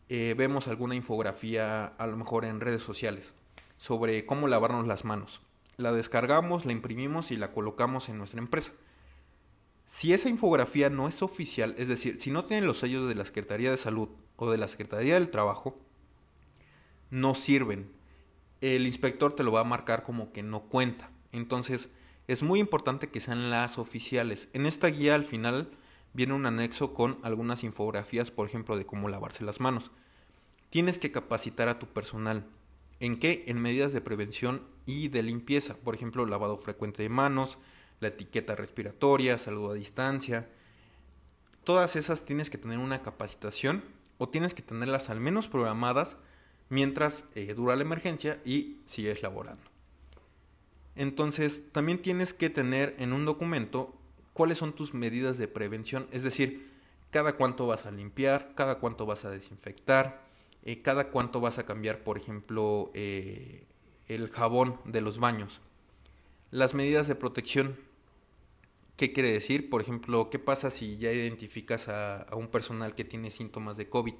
eh, 0.09 0.33
vemos 0.35 0.67
alguna 0.67 0.95
infografía 0.95 1.85
a 1.85 2.07
lo 2.07 2.17
mejor 2.17 2.43
en 2.43 2.59
redes 2.59 2.81
sociales 2.81 3.33
sobre 3.77 4.25
cómo 4.25 4.47
lavarnos 4.47 4.87
las 4.87 5.05
manos. 5.05 5.41
La 5.77 5.93
descargamos, 5.93 6.65
la 6.65 6.73
imprimimos 6.73 7.31
y 7.31 7.37
la 7.37 7.51
colocamos 7.51 8.09
en 8.09 8.17
nuestra 8.17 8.39
empresa. 8.39 8.73
Si 9.87 10.13
esa 10.13 10.27
infografía 10.27 10.89
no 10.89 11.07
es 11.07 11.21
oficial, 11.21 11.73
es 11.77 11.87
decir, 11.87 12.19
si 12.19 12.31
no 12.31 12.45
tiene 12.45 12.65
los 12.65 12.79
sellos 12.79 13.07
de 13.07 13.15
la 13.15 13.25
Secretaría 13.25 13.71
de 13.71 13.77
Salud 13.77 14.09
o 14.35 14.51
de 14.51 14.57
la 14.57 14.67
Secretaría 14.67 15.13
del 15.13 15.29
Trabajo, 15.29 15.79
no 17.09 17.33
sirven. 17.33 17.91
El 18.61 18.85
inspector 18.85 19.35
te 19.35 19.43
lo 19.43 19.51
va 19.51 19.61
a 19.61 19.63
marcar 19.63 20.03
como 20.03 20.31
que 20.31 20.43
no 20.43 20.61
cuenta. 20.63 21.09
Entonces, 21.31 21.89
es 22.27 22.43
muy 22.43 22.59
importante 22.59 23.09
que 23.09 23.21
sean 23.21 23.49
las 23.49 23.77
oficiales. 23.77 24.49
En 24.53 24.65
esta 24.65 24.87
guía 24.87 25.15
al 25.15 25.23
final 25.25 25.69
viene 26.13 26.33
un 26.33 26.45
anexo 26.45 26.93
con 26.93 27.19
algunas 27.23 27.63
infografías, 27.63 28.31
por 28.31 28.47
ejemplo, 28.47 28.77
de 28.77 28.85
cómo 28.85 29.09
lavarse 29.09 29.43
las 29.43 29.59
manos. 29.59 29.91
Tienes 30.69 30.99
que 30.99 31.11
capacitar 31.11 31.67
a 31.67 31.79
tu 31.79 31.87
personal. 31.87 32.45
¿En 32.99 33.19
qué? 33.19 33.43
En 33.47 33.61
medidas 33.61 33.93
de 33.93 34.01
prevención 34.01 34.63
y 34.85 35.07
de 35.07 35.23
limpieza. 35.23 35.75
Por 35.75 35.95
ejemplo, 35.95 36.25
lavado 36.25 36.57
frecuente 36.57 37.03
de 37.03 37.09
manos, 37.09 37.57
la 37.99 38.09
etiqueta 38.09 38.55
respiratoria, 38.55 39.37
salud 39.37 39.71
a 39.71 39.75
distancia. 39.75 40.49
Todas 41.63 41.95
esas 41.95 42.25
tienes 42.25 42.49
que 42.49 42.57
tener 42.57 42.79
una 42.79 43.01
capacitación 43.01 43.83
o 44.17 44.29
tienes 44.29 44.53
que 44.53 44.61
tenerlas 44.61 45.09
al 45.09 45.19
menos 45.19 45.47
programadas 45.47 46.17
mientras 46.69 47.25
eh, 47.35 47.53
dura 47.53 47.75
la 47.75 47.83
emergencia 47.83 48.39
y 48.45 48.77
sigues 48.87 49.21
laborando. 49.21 49.63
Entonces, 50.95 51.61
también 51.71 52.01
tienes 52.01 52.33
que 52.33 52.49
tener 52.49 52.95
en 52.99 53.13
un 53.13 53.25
documento 53.25 53.98
cuáles 54.39 54.57
son 54.57 54.71
tus 54.71 54.93
medidas 54.93 55.37
de 55.37 55.49
prevención, 55.49 56.07
es 56.13 56.23
decir, 56.23 56.71
cada 57.11 57.33
cuánto 57.33 57.67
vas 57.67 57.85
a 57.85 57.91
limpiar, 57.91 58.53
cada 58.55 58.75
cuánto 58.75 59.05
vas 59.05 59.25
a 59.25 59.29
desinfectar, 59.29 60.21
eh, 60.63 60.81
cada 60.81 61.09
cuánto 61.09 61.41
vas 61.41 61.59
a 61.59 61.65
cambiar, 61.65 62.05
por 62.05 62.17
ejemplo, 62.17 62.89
eh, 62.93 63.65
el 64.07 64.29
jabón 64.29 64.79
de 64.85 65.01
los 65.01 65.19
baños. 65.19 65.59
Las 66.51 66.73
medidas 66.73 67.09
de 67.09 67.15
protección, 67.15 67.75
¿qué 68.95 69.11
quiere 69.11 69.33
decir? 69.33 69.69
Por 69.69 69.81
ejemplo, 69.81 70.29
¿qué 70.29 70.39
pasa 70.39 70.71
si 70.71 70.95
ya 70.95 71.11
identificas 71.11 71.89
a, 71.89 72.25
un 72.31 72.47
personal 72.47 72.95
que 72.95 73.03
tiene 73.03 73.31
síntomas 73.31 73.75
de 73.75 73.89
COVID? 73.89 74.15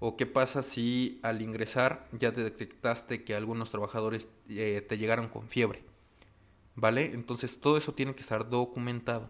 ¿O 0.00 0.16
qué 0.16 0.26
pasa 0.26 0.64
si 0.64 1.20
al 1.22 1.42
ingresar 1.42 2.08
ya 2.10 2.32
detectaste 2.32 3.22
que 3.22 3.36
algunos 3.36 3.70
trabajadores 3.70 4.26
eh, 4.48 4.84
te 4.88 4.98
llegaron 4.98 5.28
con 5.28 5.46
fiebre? 5.46 5.87
¿Vale? 6.80 7.06
Entonces 7.06 7.58
todo 7.58 7.76
eso 7.76 7.92
tiene 7.92 8.14
que 8.14 8.20
estar 8.20 8.48
documentado. 8.48 9.28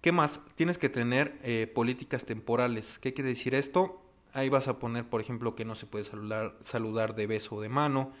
¿Qué 0.00 0.10
más? 0.10 0.40
Tienes 0.54 0.78
que 0.78 0.88
tener 0.88 1.38
políticas 1.74 2.24
temporales. 2.24 2.98
¿Qué 2.98 3.12
quiere 3.12 3.28
decir 3.28 3.54
esto? 3.54 4.00
Ahí 4.32 4.48
vas 4.48 4.66
a 4.66 4.78
poner, 4.78 5.04
por 5.04 5.20
ejemplo, 5.20 5.54
que 5.54 5.66
no 5.66 5.74
se 5.74 5.84
puede 5.84 6.04
saludar, 6.04 6.56
saludar 6.64 7.14
de 7.14 7.26
beso 7.26 7.60
de 7.60 7.68
mano, 7.68 8.12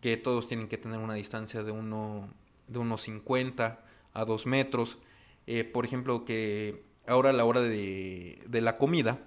que 0.00 0.16
todos 0.16 0.48
tienen 0.48 0.66
que 0.66 0.76
tener 0.76 0.98
una 0.98 1.14
distancia 1.14 1.62
de, 1.62 1.70
uno, 1.70 2.28
de 2.66 2.80
unos 2.80 3.02
50 3.02 3.78
a 4.12 4.24
2 4.24 4.46
metros. 4.46 4.98
Eh, 5.46 5.62
por 5.62 5.84
ejemplo, 5.84 6.24
que 6.24 6.82
ahora 7.06 7.30
a 7.30 7.32
la 7.32 7.44
hora 7.44 7.60
de, 7.60 8.42
de 8.44 8.60
la 8.60 8.76
comida 8.76 9.20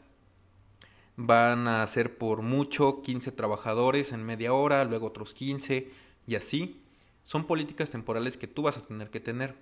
van 1.15 1.69
a 1.69 1.87
ser 1.87 2.17
por 2.17 2.41
mucho 2.41 3.01
15 3.01 3.31
trabajadores 3.31 4.11
en 4.11 4.25
media 4.25 4.51
hora, 4.51 4.83
luego 4.83 5.07
otros 5.07 5.33
15 5.33 5.89
y 6.27 6.35
así. 6.35 6.81
Son 7.25 7.45
políticas 7.45 7.89
temporales 7.89 8.37
que 8.37 8.47
tú 8.47 8.61
vas 8.61 8.77
a 8.77 8.81
tener 8.81 9.09
que 9.09 9.19
tener. 9.19 9.55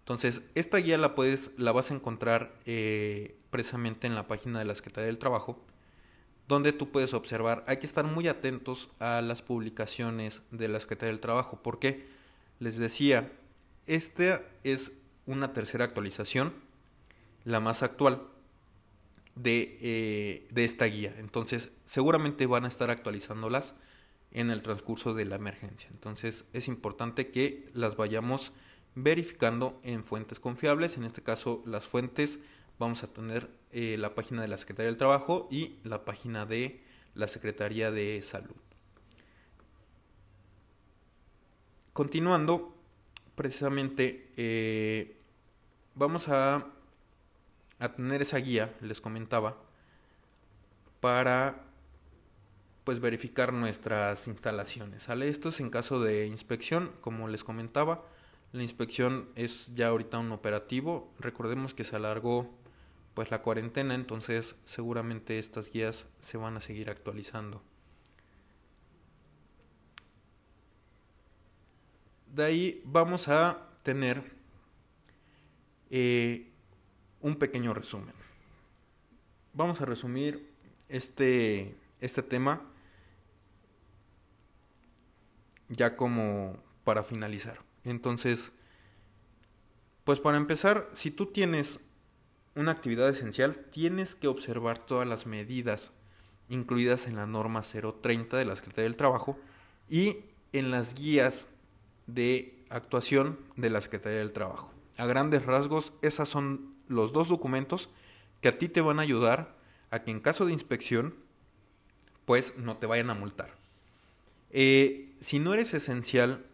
Entonces, 0.00 0.42
esta 0.54 0.76
guía 0.76 0.98
la 0.98 1.14
puedes, 1.14 1.50
la 1.56 1.72
vas 1.72 1.90
a 1.90 1.94
encontrar 1.94 2.54
eh, 2.66 3.34
precisamente 3.50 4.06
en 4.06 4.14
la 4.14 4.28
página 4.28 4.58
de 4.58 4.66
la 4.66 4.74
Secretaría 4.74 5.06
del 5.06 5.18
Trabajo 5.18 5.64
donde 6.48 6.72
tú 6.72 6.90
puedes 6.90 7.14
observar, 7.14 7.64
hay 7.66 7.78
que 7.78 7.86
estar 7.86 8.04
muy 8.04 8.28
atentos 8.28 8.90
a 8.98 9.22
las 9.22 9.42
publicaciones 9.42 10.42
de 10.50 10.68
la 10.68 10.80
Secretaría 10.80 11.12
del 11.12 11.20
Trabajo, 11.20 11.60
porque 11.62 12.06
les 12.58 12.76
decía, 12.76 13.32
esta 13.86 14.42
es 14.62 14.92
una 15.26 15.52
tercera 15.52 15.84
actualización, 15.84 16.52
la 17.44 17.60
más 17.60 17.82
actual 17.82 18.22
de, 19.34 19.78
eh, 19.80 20.48
de 20.50 20.64
esta 20.64 20.84
guía. 20.84 21.14
Entonces, 21.18 21.70
seguramente 21.84 22.46
van 22.46 22.64
a 22.64 22.68
estar 22.68 22.90
actualizándolas 22.90 23.74
en 24.34 24.50
el 24.50 24.62
transcurso 24.62 25.14
de 25.14 25.24
la 25.24 25.36
emergencia. 25.36 25.88
Entonces, 25.92 26.44
es 26.52 26.68
importante 26.68 27.30
que 27.30 27.70
las 27.72 27.96
vayamos 27.96 28.52
verificando 28.96 29.80
en 29.82 30.04
fuentes 30.04 30.38
confiables, 30.38 30.96
en 30.96 31.04
este 31.04 31.22
caso 31.22 31.62
las 31.66 31.84
fuentes 31.84 32.38
vamos 32.78 33.02
a 33.02 33.12
tener 33.12 33.48
eh, 33.72 33.96
la 33.98 34.14
página 34.14 34.42
de 34.42 34.48
la 34.48 34.58
Secretaría 34.58 34.90
del 34.90 34.98
Trabajo 34.98 35.48
y 35.50 35.76
la 35.84 36.04
página 36.04 36.46
de 36.46 36.82
la 37.14 37.28
Secretaría 37.28 37.90
de 37.90 38.20
Salud. 38.22 38.56
Continuando, 41.92 42.74
precisamente 43.36 44.32
eh, 44.36 45.16
vamos 45.94 46.28
a, 46.28 46.66
a 47.78 47.92
tener 47.94 48.22
esa 48.22 48.38
guía, 48.38 48.74
les 48.80 49.00
comentaba, 49.00 49.56
para 51.00 51.62
pues 52.84 53.00
verificar 53.00 53.52
nuestras 53.52 54.28
instalaciones. 54.28 55.04
¿sale? 55.04 55.28
Esto 55.28 55.48
es 55.48 55.60
en 55.60 55.70
caso 55.70 56.00
de 56.00 56.26
inspección, 56.26 56.92
como 57.00 57.28
les 57.28 57.42
comentaba. 57.42 58.04
La 58.52 58.62
inspección 58.62 59.28
es 59.34 59.70
ya 59.74 59.88
ahorita 59.88 60.18
un 60.18 60.30
operativo. 60.32 61.12
Recordemos 61.18 61.74
que 61.74 61.84
se 61.84 61.96
alargó 61.96 62.54
pues 63.14 63.30
la 63.30 63.42
cuarentena, 63.42 63.94
entonces 63.94 64.54
seguramente 64.64 65.38
estas 65.38 65.70
guías 65.72 66.06
se 66.22 66.36
van 66.36 66.56
a 66.56 66.60
seguir 66.60 66.90
actualizando. 66.90 67.62
De 72.26 72.44
ahí 72.44 72.82
vamos 72.84 73.28
a 73.28 73.68
tener 73.82 74.22
eh, 75.90 76.50
un 77.20 77.36
pequeño 77.36 77.72
resumen. 77.72 78.14
Vamos 79.52 79.80
a 79.80 79.84
resumir 79.84 80.52
este, 80.88 81.76
este 82.00 82.22
tema 82.22 82.73
ya 85.68 85.96
como 85.96 86.56
para 86.84 87.02
finalizar. 87.02 87.60
Entonces, 87.84 88.52
pues 90.04 90.20
para 90.20 90.36
empezar, 90.36 90.90
si 90.94 91.10
tú 91.10 91.26
tienes 91.26 91.80
una 92.54 92.72
actividad 92.72 93.08
esencial, 93.08 93.56
tienes 93.70 94.14
que 94.14 94.28
observar 94.28 94.78
todas 94.78 95.08
las 95.08 95.26
medidas 95.26 95.92
incluidas 96.48 97.06
en 97.06 97.16
la 97.16 97.26
norma 97.26 97.62
030 97.62 98.36
de 98.36 98.44
la 98.44 98.56
Secretaría 98.56 98.84
del 98.84 98.96
Trabajo 98.96 99.38
y 99.88 100.18
en 100.52 100.70
las 100.70 100.94
guías 100.94 101.46
de 102.06 102.64
actuación 102.68 103.38
de 103.56 103.70
la 103.70 103.80
Secretaría 103.80 104.18
del 104.18 104.32
Trabajo. 104.32 104.72
A 104.96 105.06
grandes 105.06 105.44
rasgos, 105.44 105.92
esos 106.02 106.28
son 106.28 106.74
los 106.86 107.12
dos 107.12 107.28
documentos 107.28 107.88
que 108.40 108.48
a 108.48 108.58
ti 108.58 108.68
te 108.68 108.80
van 108.80 108.98
a 108.98 109.02
ayudar 109.02 109.56
a 109.90 110.00
que 110.00 110.10
en 110.10 110.20
caso 110.20 110.46
de 110.46 110.52
inspección, 110.52 111.14
pues 112.24 112.56
no 112.56 112.76
te 112.76 112.86
vayan 112.86 113.10
a 113.10 113.14
multar. 113.14 113.63
Eh, 114.56 115.10
si 115.20 115.40
no 115.40 115.52
eres 115.52 115.74
esencial, 115.74 116.44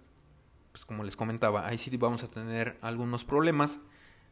pues 0.72 0.86
como 0.86 1.04
les 1.04 1.16
comentaba, 1.16 1.68
ahí 1.68 1.76
sí 1.76 1.94
vamos 1.98 2.22
a 2.22 2.30
tener 2.30 2.78
algunos 2.80 3.24
problemas. 3.24 3.78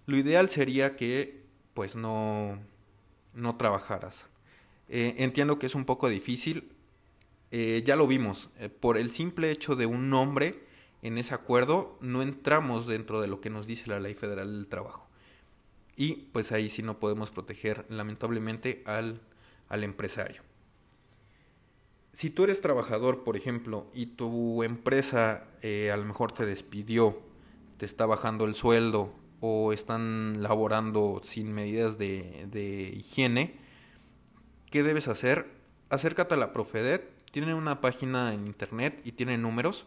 Lo 0.06 0.16
ideal 0.16 0.48
sería 0.48 0.96
que 0.96 1.42
pues 1.74 1.94
no, 1.94 2.58
no 3.34 3.56
trabajaras. 3.56 4.26
Eh, 4.88 5.16
entiendo 5.18 5.58
que 5.58 5.66
es 5.66 5.74
un 5.74 5.84
poco 5.84 6.08
difícil, 6.08 6.72
eh, 7.50 7.82
ya 7.84 7.94
lo 7.94 8.06
vimos, 8.06 8.48
por 8.80 8.96
el 8.96 9.12
simple 9.12 9.50
hecho 9.50 9.76
de 9.76 9.84
un 9.84 10.08
nombre 10.08 10.66
en 11.02 11.18
ese 11.18 11.34
acuerdo 11.34 11.96
no 12.00 12.22
entramos 12.22 12.86
dentro 12.86 13.20
de 13.20 13.28
lo 13.28 13.40
que 13.40 13.50
nos 13.50 13.66
dice 13.66 13.90
la 13.90 14.00
ley 14.00 14.14
federal 14.14 14.50
del 14.50 14.66
trabajo. 14.66 15.06
Y 15.94 16.14
pues 16.32 16.52
ahí 16.52 16.70
sí 16.70 16.82
no 16.82 16.98
podemos 16.98 17.30
proteger 17.30 17.84
lamentablemente 17.90 18.82
al, 18.86 19.20
al 19.68 19.84
empresario. 19.84 20.47
Si 22.18 22.30
tú 22.30 22.42
eres 22.42 22.60
trabajador, 22.60 23.22
por 23.22 23.36
ejemplo, 23.36 23.86
y 23.94 24.06
tu 24.06 24.64
empresa 24.64 25.44
a 25.62 25.96
lo 25.96 26.04
mejor 26.04 26.32
te 26.32 26.44
despidió, 26.44 27.16
te 27.76 27.86
está 27.86 28.06
bajando 28.06 28.44
el 28.44 28.56
sueldo 28.56 29.12
o 29.38 29.72
están 29.72 30.42
laborando 30.42 31.22
sin 31.22 31.52
medidas 31.52 31.96
de, 31.96 32.92
higiene, 32.96 33.54
¿qué 34.68 34.82
debes 34.82 35.06
hacer? 35.06 35.46
Acércate 35.90 36.34
a 36.34 36.38
la 36.38 36.52
Profedet, 36.52 37.08
tienen 37.30 37.54
una 37.54 37.80
página 37.80 38.34
en 38.34 38.48
internet 38.48 39.00
y 39.04 39.12
tienen 39.12 39.40
números. 39.40 39.86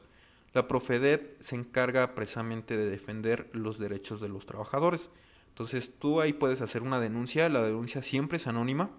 La 0.54 0.70
Profedet 0.70 1.36
se 1.41 1.58
encarga 1.58 2.15
precisamente 2.15 2.78
de 2.78 2.89
defender 2.89 3.50
los 3.52 3.78
derechos 3.78 4.22
de 4.22 4.30
los 4.30 4.46
trabajadores. 4.46 5.10
Entonces 5.50 5.91
tú 6.00 6.22
ahí 6.22 6.32
puedes 6.32 6.62
hacer 6.62 6.82
una 6.82 7.02
denuncia, 7.02 7.50
la 7.50 7.62
denuncia 7.62 8.02
siempre 8.02 8.38
es 8.38 8.48
anónima 8.48 8.89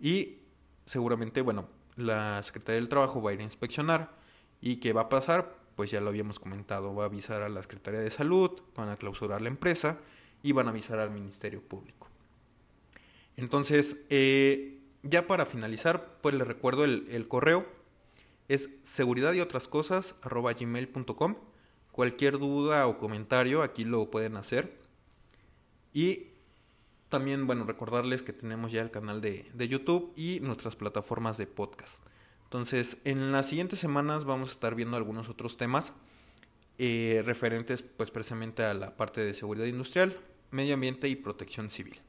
y 0.00 0.38
seguramente, 0.86 1.42
bueno, 1.42 1.68
la 1.96 2.42
Secretaría 2.42 2.80
del 2.80 2.88
Trabajo 2.88 3.20
va 3.20 3.30
a 3.30 3.34
ir 3.34 3.40
a 3.40 3.44
inspeccionar 3.44 4.10
y 4.60 4.76
¿qué 4.76 4.92
va 4.92 5.02
a 5.02 5.08
pasar? 5.08 5.66
pues 5.76 5.90
ya 5.90 6.00
lo 6.00 6.08
habíamos 6.08 6.40
comentado, 6.40 6.94
va 6.94 7.04
a 7.04 7.06
avisar 7.06 7.42
a 7.42 7.48
la 7.50 7.62
Secretaría 7.62 8.00
de 8.00 8.10
Salud, 8.10 8.50
van 8.74 8.88
a 8.88 8.96
clausurar 8.96 9.42
la 9.42 9.48
empresa 9.48 9.98
y 10.42 10.52
van 10.52 10.66
a 10.66 10.70
avisar 10.70 10.98
al 10.98 11.10
Ministerio 11.10 11.60
Público. 11.60 12.08
Entonces, 13.36 13.98
eh, 14.08 14.80
ya 15.02 15.26
para 15.26 15.44
finalizar, 15.44 16.18
pues 16.22 16.34
les 16.34 16.46
recuerdo 16.46 16.84
el, 16.84 17.28
correo, 17.28 17.66
es 18.48 18.70
seguridad 18.82 19.34
y 19.34 19.40
otras 19.40 19.68
cosas. 19.68 20.14
Cualquier 21.92 22.38
duda 22.38 22.86
o 22.86 22.98
comentario 22.98 23.62
aquí 23.62 23.84
lo 23.84 24.10
pueden 24.10 24.36
hacer. 24.36 24.78
Y 25.92 26.28
también, 27.08 27.46
bueno, 27.46 27.64
recordarles 27.64 28.22
que 28.22 28.32
tenemos 28.32 28.72
ya 28.72 28.82
el 28.82 28.90
canal 28.90 29.20
de, 29.20 29.48
de 29.52 29.68
YouTube 29.68 30.12
y 30.16 30.40
nuestras 30.40 30.76
plataformas 30.76 31.38
de 31.38 31.46
podcast. 31.46 31.94
Entonces, 32.44 32.96
en 33.04 33.32
las 33.32 33.48
siguientes 33.48 33.78
semanas 33.78 34.24
vamos 34.24 34.50
a 34.50 34.52
estar 34.52 34.74
viendo 34.74 34.96
algunos 34.96 35.28
otros 35.28 35.56
temas 35.56 35.92
eh, 36.78 37.22
referentes 37.24 37.82
pues 37.82 38.10
precisamente 38.10 38.62
a 38.62 38.74
la 38.74 38.96
parte 38.96 39.24
de 39.24 39.32
seguridad 39.32 39.64
industrial, 39.64 40.16
medio 40.50 40.74
ambiente 40.74 41.08
y 41.08 41.16
protección 41.16 41.70
civil. 41.70 42.00